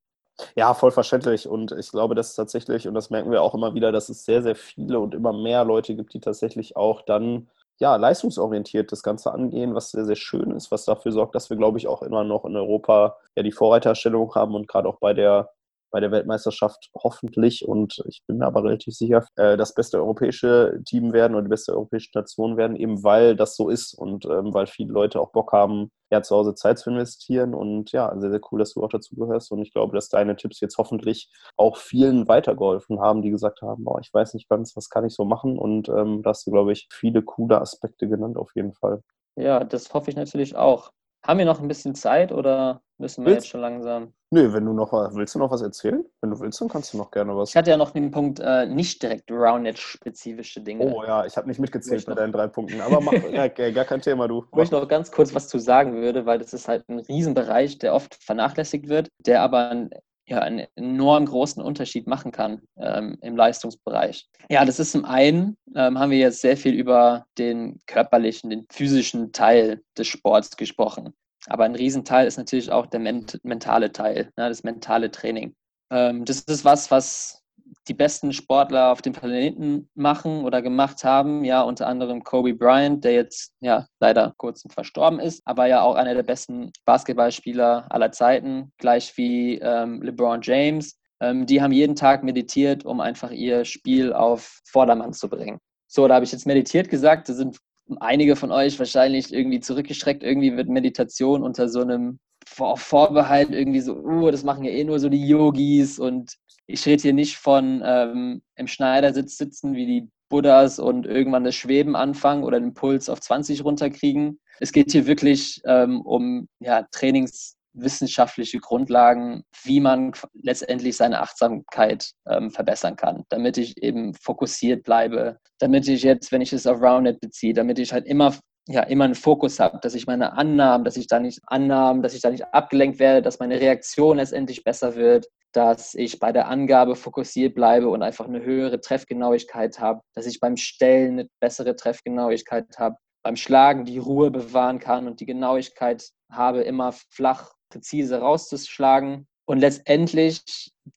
[0.57, 1.49] Ja, voll verständlich.
[1.49, 4.43] Und ich glaube, dass tatsächlich, und das merken wir auch immer wieder, dass es sehr,
[4.43, 7.49] sehr viele und immer mehr Leute gibt, die tatsächlich auch dann
[7.79, 11.57] ja, leistungsorientiert das Ganze angehen, was sehr, sehr schön ist, was dafür sorgt, dass wir,
[11.57, 15.15] glaube ich, auch immer noch in Europa ja die Vorreiterstellung haben und gerade auch bei
[15.15, 15.51] der
[15.91, 20.81] bei der Weltmeisterschaft hoffentlich und ich bin mir aber relativ sicher, äh, das beste europäische
[20.87, 24.53] Team werden oder die beste europäische Nation werden, eben weil das so ist und ähm,
[24.55, 28.31] weil viele Leute auch Bock haben, ja, zu Hause Zeit zu investieren und ja, sehr,
[28.31, 31.31] sehr cool, dass du auch dazu gehörst und ich glaube, dass deine Tipps jetzt hoffentlich
[31.57, 35.15] auch vielen weitergeholfen haben, die gesagt haben, boah, ich weiß nicht ganz, was kann ich
[35.15, 38.73] so machen und ähm, da hast du, glaube ich, viele coole Aspekte genannt auf jeden
[38.75, 39.03] Fall.
[39.37, 40.91] Ja, das hoffe ich natürlich auch.
[41.23, 44.13] Haben wir noch ein bisschen Zeit oder müssen wir Willst- jetzt schon langsam?
[44.33, 46.05] Nö, wenn du noch was, willst du noch was erzählen?
[46.21, 47.51] Wenn du willst, dann kannst du noch gerne was.
[47.51, 50.85] Ich hatte ja noch den Punkt, äh, nicht direkt Roundnet-spezifische Dinge.
[50.85, 54.01] Oh ja, ich habe nicht mitgezählt bei deinen drei Punkten, aber mach, ja, gar kein
[54.01, 54.45] Thema, du.
[54.53, 57.79] Wo ich noch ganz kurz was zu sagen würde, weil das ist halt ein Riesenbereich,
[57.79, 59.91] der oft vernachlässigt wird, der aber einen,
[60.31, 64.29] ja, einen enorm großen Unterschied machen kann ähm, im Leistungsbereich.
[64.49, 68.67] Ja, das ist zum einen, ähm, haben wir jetzt sehr viel über den körperlichen, den
[68.71, 71.13] physischen Teil des Sports gesprochen.
[71.47, 75.57] Aber ein Riesenteil ist natürlich auch der ment mentale Teil, ne, das mentale Training.
[75.91, 77.40] Ähm, das ist was, was
[77.89, 81.45] die besten Sportler auf dem Planeten machen oder gemacht haben.
[81.45, 85.95] Ja, unter anderem Kobe Bryant, der jetzt ja leider kurz verstorben ist, aber ja auch
[85.95, 90.99] einer der besten Basketballspieler aller Zeiten, gleich wie ähm, LeBron James.
[91.21, 95.59] Ähm, die haben jeden Tag meditiert, um einfach ihr Spiel auf Vordermann zu bringen.
[95.87, 97.29] So, da habe ich jetzt meditiert gesagt.
[97.29, 97.59] Da sind
[97.99, 100.23] einige von euch wahrscheinlich irgendwie zurückgeschreckt.
[100.23, 104.85] Irgendwie wird Meditation unter so einem Vor Vorbehalt irgendwie so, uh, das machen ja eh
[104.85, 106.37] nur so die Yogis und
[106.73, 111.57] ich rede hier nicht von ähm, im Schneidersitz sitzen wie die Buddhas und irgendwann das
[111.57, 114.41] Schweben anfangen oder den Puls auf 20 runterkriegen.
[114.61, 122.51] Es geht hier wirklich ähm, um ja, trainingswissenschaftliche Grundlagen, wie man letztendlich seine Achtsamkeit ähm,
[122.51, 127.21] verbessern kann, damit ich eben fokussiert bleibe, damit ich jetzt, wenn ich es auf Roundnet
[127.21, 128.35] beziehe, damit ich halt immer
[128.69, 132.15] ja, immer einen Fokus habe, dass ich meine Annahmen, dass ich da nicht Annahmen, dass
[132.15, 136.49] ich da nicht abgelenkt werde, dass meine Reaktion letztendlich besser wird, dass ich bei der
[136.49, 141.77] Angabe fokussiert bleibe und einfach eine höhere Treffgenauigkeit habe, dass ich beim Stellen eine bessere
[141.77, 148.21] Treffgenauigkeit habe, beim Schlagen die Ruhe bewahren kann und die Genauigkeit habe, immer flach, präzise
[148.21, 149.27] rauszuschlagen.
[149.47, 150.43] Und letztendlich,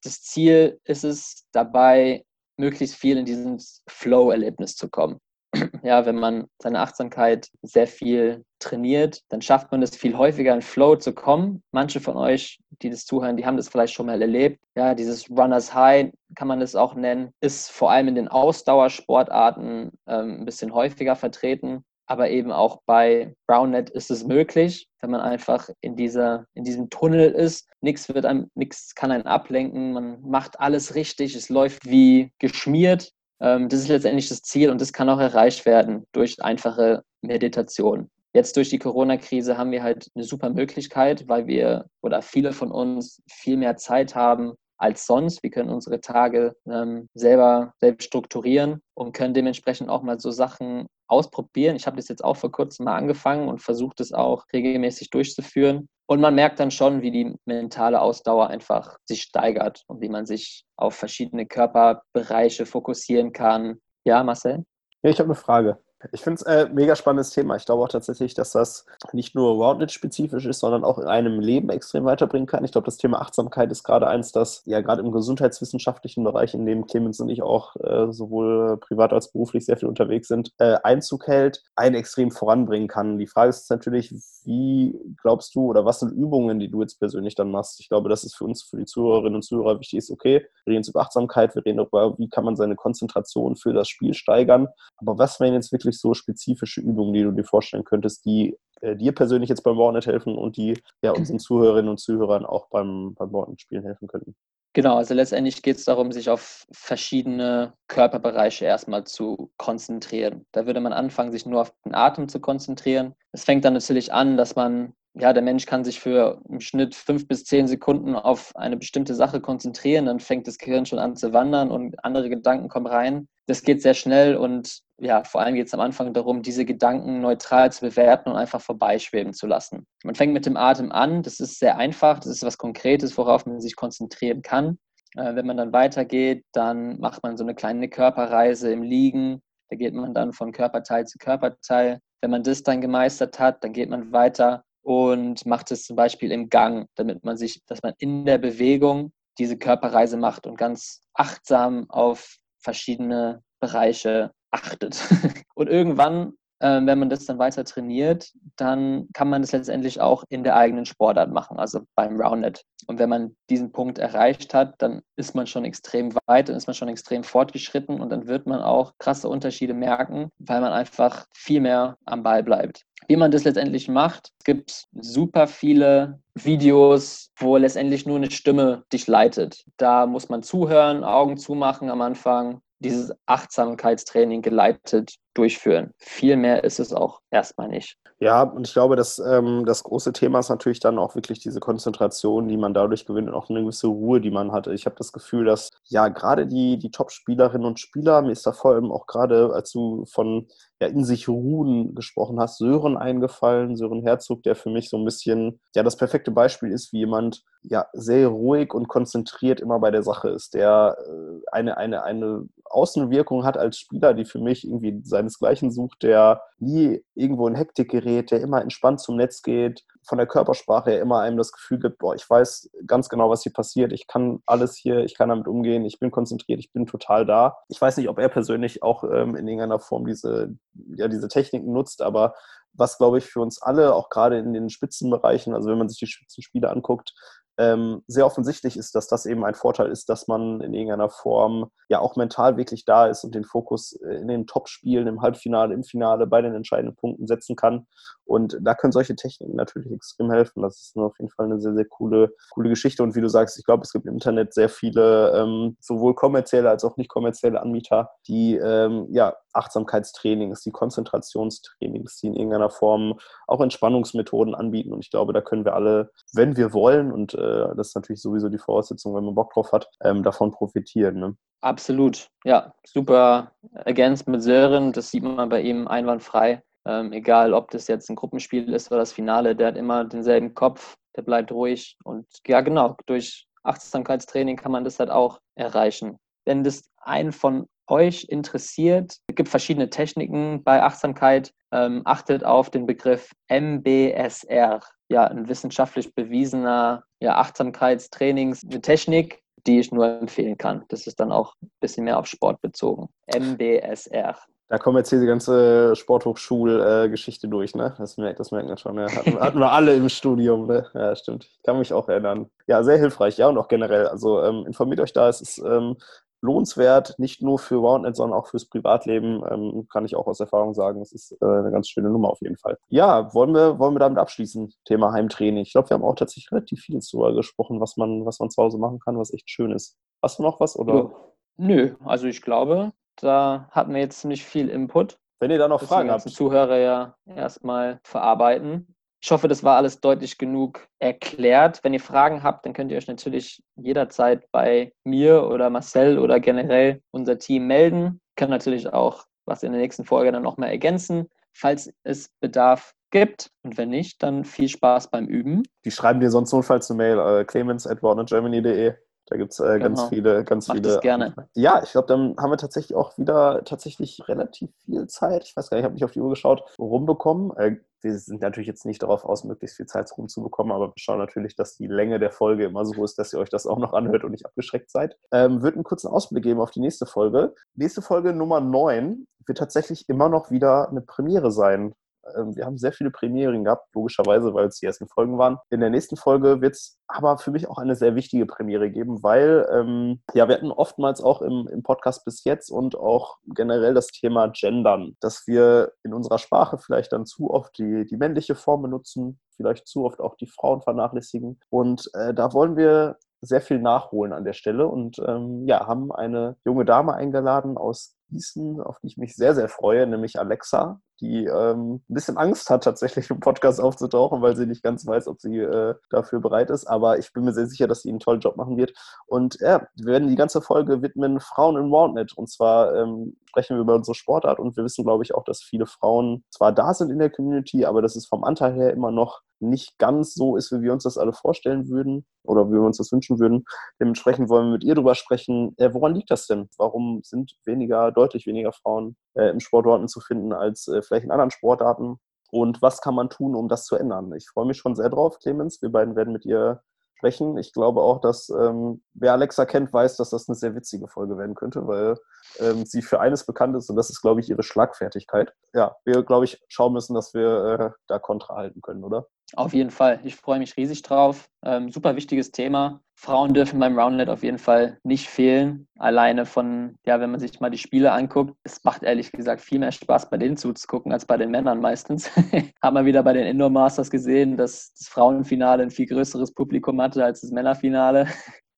[0.02, 2.24] das Ziel ist es dabei,
[2.56, 5.18] möglichst viel in dieses Flow-Erlebnis zu kommen
[5.82, 10.62] ja, wenn man seine Achtsamkeit sehr viel trainiert, dann schafft man es viel häufiger in
[10.62, 11.62] Flow zu kommen.
[11.70, 14.60] Manche von euch, die das zuhören, die haben das vielleicht schon mal erlebt.
[14.74, 19.92] Ja, dieses Runners High kann man das auch nennen, ist vor allem in den Ausdauersportarten
[20.06, 21.84] ähm, ein bisschen häufiger vertreten.
[22.06, 26.90] Aber eben auch bei Brownnet ist es möglich, wenn man einfach in, dieser, in diesem
[26.90, 27.66] Tunnel ist.
[27.80, 29.92] Nichts wird einem, nichts kann einen ablenken.
[29.94, 31.34] Man macht alles richtig.
[31.34, 33.12] Es läuft wie geschmiert.
[33.40, 38.10] Ähm, das ist letztendlich das Ziel und das kann auch erreicht werden durch einfache Meditation.
[38.34, 42.70] Jetzt durch die Corona-Krise haben wir halt eine super Möglichkeit, weil wir oder viele von
[42.72, 45.42] uns viel mehr Zeit haben als sonst.
[45.42, 50.86] Wir können unsere Tage ähm, selber selbst strukturieren und können dementsprechend auch mal so Sachen
[51.06, 51.76] ausprobieren.
[51.76, 55.88] Ich habe das jetzt auch vor kurzem mal angefangen und versucht es auch regelmäßig durchzuführen.
[56.06, 60.26] Und man merkt dann schon, wie die mentale Ausdauer einfach sich steigert und wie man
[60.26, 63.80] sich auf verschiedene Körperbereiche fokussieren kann.
[64.04, 64.64] Ja, Marcel?
[65.02, 65.78] Ja, ich habe eine Frage.
[66.12, 67.56] Ich finde es äh, mega spannendes Thema.
[67.56, 71.70] Ich glaube auch tatsächlich, dass das nicht nur Roundnet-spezifisch ist, sondern auch in einem Leben
[71.70, 72.64] extrem weiterbringen kann.
[72.64, 76.66] Ich glaube, das Thema Achtsamkeit ist gerade eins, das ja gerade im gesundheitswissenschaftlichen Bereich, in
[76.66, 80.76] dem Clemens und ich auch äh, sowohl privat als beruflich sehr viel unterwegs sind, äh,
[80.82, 83.18] Einzug hält, einen extrem voranbringen kann.
[83.18, 84.12] Die Frage ist natürlich,
[84.44, 87.80] wie glaubst du oder was sind Übungen, die du jetzt persönlich dann machst?
[87.80, 90.72] Ich glaube, das ist für uns, für die Zuhörerinnen und Zuhörer wichtig ist, okay, wir
[90.72, 94.14] reden jetzt über Achtsamkeit, wir reden darüber, wie kann man seine Konzentration für das Spiel
[94.14, 94.68] steigern.
[94.98, 98.96] Aber was wären jetzt wirklich so spezifische Übungen, die du dir vorstellen könntest, die äh,
[98.96, 103.14] dir persönlich jetzt beim Warnet helfen und die ja unseren Zuhörerinnen und Zuhörern auch beim,
[103.14, 104.34] beim Warnet-Spielen helfen könnten?
[104.74, 110.46] Genau, also letztendlich geht es darum, sich auf verschiedene Körperbereiche erstmal zu konzentrieren.
[110.50, 113.14] Da würde man anfangen, sich nur auf den Atem zu konzentrieren.
[113.30, 116.96] Es fängt dann natürlich an, dass man, ja, der Mensch kann sich für im Schnitt
[116.96, 121.14] fünf bis zehn Sekunden auf eine bestimmte Sache konzentrieren, dann fängt das Gehirn schon an
[121.14, 123.28] zu wandern und andere Gedanken kommen rein.
[123.46, 127.20] Das geht sehr schnell und ja, vor allem geht es am Anfang darum, diese Gedanken
[127.20, 129.86] neutral zu bewerten und einfach vorbeischweben zu lassen.
[130.04, 133.44] Man fängt mit dem Atem an, das ist sehr einfach, das ist was Konkretes, worauf
[133.44, 134.78] man sich konzentrieren kann.
[135.16, 139.42] Äh, wenn man dann weitergeht, dann macht man so eine kleine Körperreise im Liegen.
[139.68, 142.00] Da geht man dann von Körperteil zu Körperteil.
[142.20, 146.30] Wenn man das dann gemeistert hat, dann geht man weiter und macht es zum Beispiel
[146.30, 151.02] im Gang, damit man sich, dass man in der Bewegung diese Körperreise macht und ganz
[151.14, 155.00] achtsam auf verschiedene Bereiche achtet.
[155.54, 160.24] Und irgendwann, äh, wenn man das dann weiter trainiert, dann kann man das letztendlich auch
[160.28, 162.64] in der eigenen Sportart machen, also beim Roundnet.
[162.86, 166.66] Und wenn man diesen Punkt erreicht hat, dann ist man schon extrem weit, dann ist
[166.66, 171.26] man schon extrem fortgeschritten und dann wird man auch krasse Unterschiede merken, weil man einfach
[171.34, 172.82] viel mehr am Ball bleibt.
[173.06, 178.84] Wie man das letztendlich macht, es gibt super viele Videos, wo letztendlich nur eine Stimme
[178.92, 179.64] dich leitet.
[179.76, 185.92] Da muss man zuhören, Augen zumachen am Anfang, dieses Achtsamkeitstraining geleitet durchführen.
[185.98, 187.96] Viel mehr ist es auch erstmal nicht.
[188.24, 191.60] Ja, und ich glaube, dass ähm, das große Thema ist natürlich dann auch wirklich diese
[191.60, 194.72] Konzentration, die man dadurch gewinnt und auch eine gewisse Ruhe, die man hatte.
[194.72, 198.52] Ich habe das Gefühl, dass ja gerade die, die Top-Spielerinnen und Spieler, mir ist da
[198.52, 200.46] vor allem auch gerade, als du von
[200.80, 205.04] ja, in sich ruhen gesprochen hast, Sören eingefallen, Sören Herzog, der für mich so ein
[205.04, 209.90] bisschen ja das perfekte Beispiel ist, wie jemand ja sehr ruhig und konzentriert immer bei
[209.90, 214.64] der Sache ist, der äh, eine, eine, eine Außenwirkung hat als Spieler, die für mich
[214.64, 219.84] irgendwie seinesgleichen sucht, der nie irgendwo in Hektik gerät, der immer entspannt zum Netz geht,
[220.02, 223.42] von der Körpersprache her immer einem das Gefühl gibt, boah, ich weiß ganz genau, was
[223.42, 226.86] hier passiert, ich kann alles hier, ich kann damit umgehen, ich bin konzentriert, ich bin
[226.86, 227.58] total da.
[227.68, 230.54] Ich weiß nicht, ob er persönlich auch ähm, in irgendeiner Form diese,
[230.96, 232.34] ja, diese Techniken nutzt, aber
[232.74, 235.98] was, glaube ich, für uns alle, auch gerade in den Spitzenbereichen, also wenn man sich
[235.98, 237.14] die Spitzenspiele anguckt,
[237.58, 241.70] ähm, sehr offensichtlich ist, dass das eben ein Vorteil ist, dass man in irgendeiner Form
[241.88, 245.74] ja auch mental wirklich da ist und den Fokus äh, in den Top-Spielen, im Halbfinale,
[245.74, 247.86] im Finale, bei den entscheidenden Punkten setzen kann.
[248.24, 250.62] Und da können solche Techniken natürlich extrem helfen.
[250.62, 253.02] Das ist auf jeden Fall eine sehr, sehr coole, coole Geschichte.
[253.02, 256.70] Und wie du sagst, ich glaube, es gibt im Internet sehr viele, ähm, sowohl kommerzielle
[256.70, 263.18] als auch nicht kommerzielle Anbieter, die ähm, ja Achtsamkeitstrainings, die Konzentrationstrainings, die in irgendeiner Form
[263.46, 264.92] auch Entspannungsmethoden anbieten.
[264.92, 268.22] Und ich glaube, da können wir alle, wenn wir wollen, und äh, das ist natürlich
[268.22, 271.18] sowieso die Voraussetzung, wenn man Bock drauf hat, ähm, davon profitieren.
[271.18, 271.36] Ne?
[271.60, 276.62] Absolut, ja, super ergänzt mit Sören, das sieht man bei ihm einwandfrei.
[276.86, 280.54] Ähm, egal, ob das jetzt ein Gruppenspiel ist oder das Finale, der hat immer denselben
[280.54, 281.96] Kopf, der bleibt ruhig.
[282.04, 286.18] Und ja, genau, durch Achtsamkeitstraining kann man das halt auch erreichen.
[286.44, 291.52] Wenn das einen von euch interessiert, es gibt verschiedene Techniken bei Achtsamkeit.
[291.72, 294.80] Ähm, achtet auf den Begriff MBSR.
[295.08, 300.84] Ja, ein wissenschaftlich bewiesener ja, Achtsamkeitstrainings, eine Technik, die ich nur empfehlen kann.
[300.88, 303.08] Das ist dann auch ein bisschen mehr auf Sport bezogen.
[303.26, 304.36] MBSR.
[304.68, 307.94] Da kommen jetzt hier die ganze Sporthochschulgeschichte durch, ne?
[307.98, 308.94] Das merkt, das merkt man schon.
[308.96, 309.06] Ne?
[309.06, 310.86] Hatten, hatten, wir alle im Studium, ne?
[310.94, 311.44] Ja, stimmt.
[311.44, 312.50] Ich kann mich auch erinnern.
[312.66, 314.08] Ja, sehr hilfreich, ja, und auch generell.
[314.08, 315.96] Also ähm, informiert euch da, es ist ähm,
[316.44, 320.74] lohnenswert, nicht nur für Roundnet, sondern auch fürs Privatleben, ähm, kann ich auch aus Erfahrung
[320.74, 321.00] sagen.
[321.00, 322.78] Es ist äh, eine ganz schöne Nummer auf jeden Fall.
[322.88, 325.62] Ja, wollen wir, wollen wir damit abschließen, Thema Heimtraining.
[325.62, 328.62] Ich glaube, wir haben auch tatsächlich relativ viel darüber gesprochen, was man, was man zu
[328.62, 329.96] Hause machen kann, was echt schön ist.
[330.22, 330.78] Hast du noch was?
[330.78, 331.10] Oder?
[331.56, 335.18] Nö, also ich glaube, da hatten wir jetzt ziemlich viel Input.
[335.40, 336.24] Wenn ihr da noch Fragen habt.
[336.24, 338.93] Die Zuhörer ja erstmal verarbeiten.
[339.24, 341.82] Ich hoffe, das war alles deutlich genug erklärt.
[341.82, 346.40] Wenn ihr Fragen habt, dann könnt ihr euch natürlich jederzeit bei mir oder Marcel oder
[346.40, 348.20] generell unser Team melden.
[348.28, 352.92] Ich kann natürlich auch was in der nächsten Folge dann nochmal ergänzen, falls es Bedarf
[353.08, 353.48] gibt.
[353.62, 355.62] Und wenn nicht, dann viel Spaß beim Üben.
[355.86, 358.92] Die schreiben dir sonst notfalls eine Mail, äh, clemens at germany.de.
[359.26, 359.84] Da gibt es äh, genau.
[359.84, 360.88] ganz viele, ganz Mach viele.
[360.88, 361.34] Das gerne.
[361.54, 365.44] Ja, ich glaube, dann haben wir tatsächlich auch wieder tatsächlich relativ viel Zeit.
[365.44, 367.56] Ich weiß gar nicht, ich habe nicht auf die Uhr geschaut, rumbekommen.
[367.56, 371.18] Äh, wir sind natürlich jetzt nicht darauf aus, möglichst viel Zeit rumzubekommen, aber wir schauen
[371.18, 373.94] natürlich, dass die Länge der Folge immer so ist, dass ihr euch das auch noch
[373.94, 375.16] anhört und nicht abgeschreckt seid.
[375.32, 377.54] Ähm, wird einen kurzen Ausblick geben auf die nächste Folge.
[377.74, 381.94] Nächste Folge Nummer 9 wird tatsächlich immer noch wieder eine Premiere sein.
[382.36, 385.58] Ähm, wir haben sehr viele Premieren gehabt, logischerweise, weil es die ersten Folgen waren.
[385.70, 389.22] In der nächsten Folge wird es aber für mich auch eine sehr wichtige Premiere geben,
[389.22, 393.94] weil ähm, ja, wir hatten oftmals auch im, im Podcast bis jetzt und auch generell
[393.94, 398.54] das Thema Gendern, dass wir in unserer Sprache vielleicht dann zu oft die, die männliche
[398.54, 401.60] Form benutzen, vielleicht zu oft auch die Frauen vernachlässigen.
[401.70, 406.12] Und äh, da wollen wir sehr viel nachholen an der Stelle und ähm, ja, haben
[406.12, 411.00] eine junge Dame eingeladen aus Gießen, auf die ich mich sehr, sehr freue, nämlich Alexa
[411.20, 415.28] die ähm, ein bisschen Angst hat, tatsächlich im Podcast aufzutauchen, weil sie nicht ganz weiß,
[415.28, 416.86] ob sie äh, dafür bereit ist.
[416.86, 418.92] Aber ich bin mir sehr sicher, dass sie einen tollen Job machen wird.
[419.26, 422.32] Und ja, wir werden die ganze Folge widmen Frauen in Roundnet.
[422.36, 425.62] Und zwar ähm, sprechen wir über unsere Sportart und wir wissen, glaube ich, auch, dass
[425.62, 429.12] viele Frauen zwar da sind in der Community, aber dass es vom Anteil her immer
[429.12, 432.82] noch nicht ganz so ist, wie wir uns das alle vorstellen würden oder wie wir
[432.82, 433.64] uns das wünschen würden.
[434.00, 436.68] Dementsprechend wollen wir mit ihr darüber sprechen, äh, woran liegt das denn?
[436.76, 441.30] Warum sind weniger, deutlich weniger Frauen äh, im Sportorten zu finden als äh, vielleicht in
[441.30, 442.18] anderen Sportarten?
[442.50, 444.32] Und was kann man tun, um das zu ändern?
[444.36, 445.82] Ich freue mich schon sehr drauf, Clemens.
[445.82, 446.82] Wir beiden werden mit ihr
[447.24, 447.56] sprechen.
[447.58, 451.38] Ich glaube auch, dass ähm, wer Alexa kennt, weiß, dass das eine sehr witzige Folge
[451.38, 452.16] werden könnte, weil
[452.60, 455.52] ähm, sie für eines bekannt ist und das ist, glaube ich, ihre Schlagfertigkeit.
[455.72, 459.26] Ja, wir, glaube ich, schauen müssen, dass wir äh, da Kontra halten können, oder?
[459.54, 460.20] Auf jeden Fall.
[460.24, 461.48] Ich freue mich riesig drauf.
[461.64, 463.00] Ähm, super wichtiges Thema.
[463.16, 465.86] Frauen dürfen beim Roundnet auf jeden Fall nicht fehlen.
[465.98, 469.78] Alleine von, ja, wenn man sich mal die Spiele anguckt, es macht ehrlich gesagt viel
[469.78, 472.30] mehr Spaß, bei denen zuzugucken, als bei den Männern meistens.
[472.82, 477.00] Haben wir wieder bei den Indoor Masters gesehen, dass das Frauenfinale ein viel größeres Publikum
[477.00, 478.26] hatte als das Männerfinale.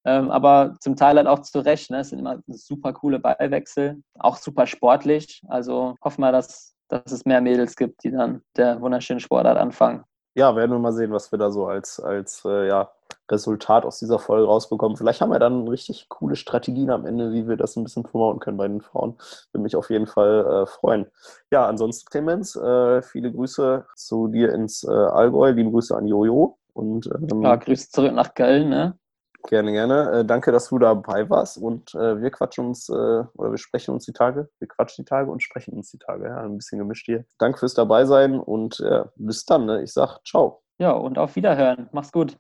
[0.09, 1.91] Ähm, aber zum Teil halt auch zu Recht.
[1.91, 1.99] Ne?
[1.99, 5.43] Es sind immer super coole Ballwechsel, auch super sportlich.
[5.49, 10.05] Also hoffen wir, dass, dass es mehr Mädels gibt, die dann der wunderschönen Sportart anfangen.
[10.37, 12.91] Ja, werden wir mal sehen, was wir da so als, als äh, ja,
[13.31, 14.99] Resultat aus dieser Folge rausbekommen.
[14.99, 18.39] Vielleicht haben wir dann richtig coole Strategien am Ende, wie wir das ein bisschen promoten
[18.39, 19.17] können bei den Frauen.
[19.53, 21.07] Würde mich auf jeden Fall äh, freuen.
[21.51, 25.53] Ja, ansonsten, Clemens, äh, viele Grüße zu dir ins äh, Allgäu.
[25.53, 26.59] Liebe Grüße an Jojo.
[26.75, 28.69] Und, ähm, ja, Grüße zurück nach Köln.
[28.69, 28.99] Ne?
[29.47, 30.11] Gerne, gerne.
[30.11, 33.93] Äh, danke, dass du dabei warst und äh, wir quatschen uns äh, oder wir sprechen
[33.93, 34.49] uns die Tage.
[34.59, 36.27] Wir quatschen die Tage und sprechen uns die Tage.
[36.27, 37.25] Ja, ein bisschen gemischt hier.
[37.39, 38.83] Danke fürs Dabeisein und
[39.17, 39.67] bis dann.
[39.67, 39.83] Ne?
[39.83, 40.63] Ich sag ciao.
[40.79, 41.89] Ja, und auf Wiederhören.
[41.93, 42.37] Mach's gut.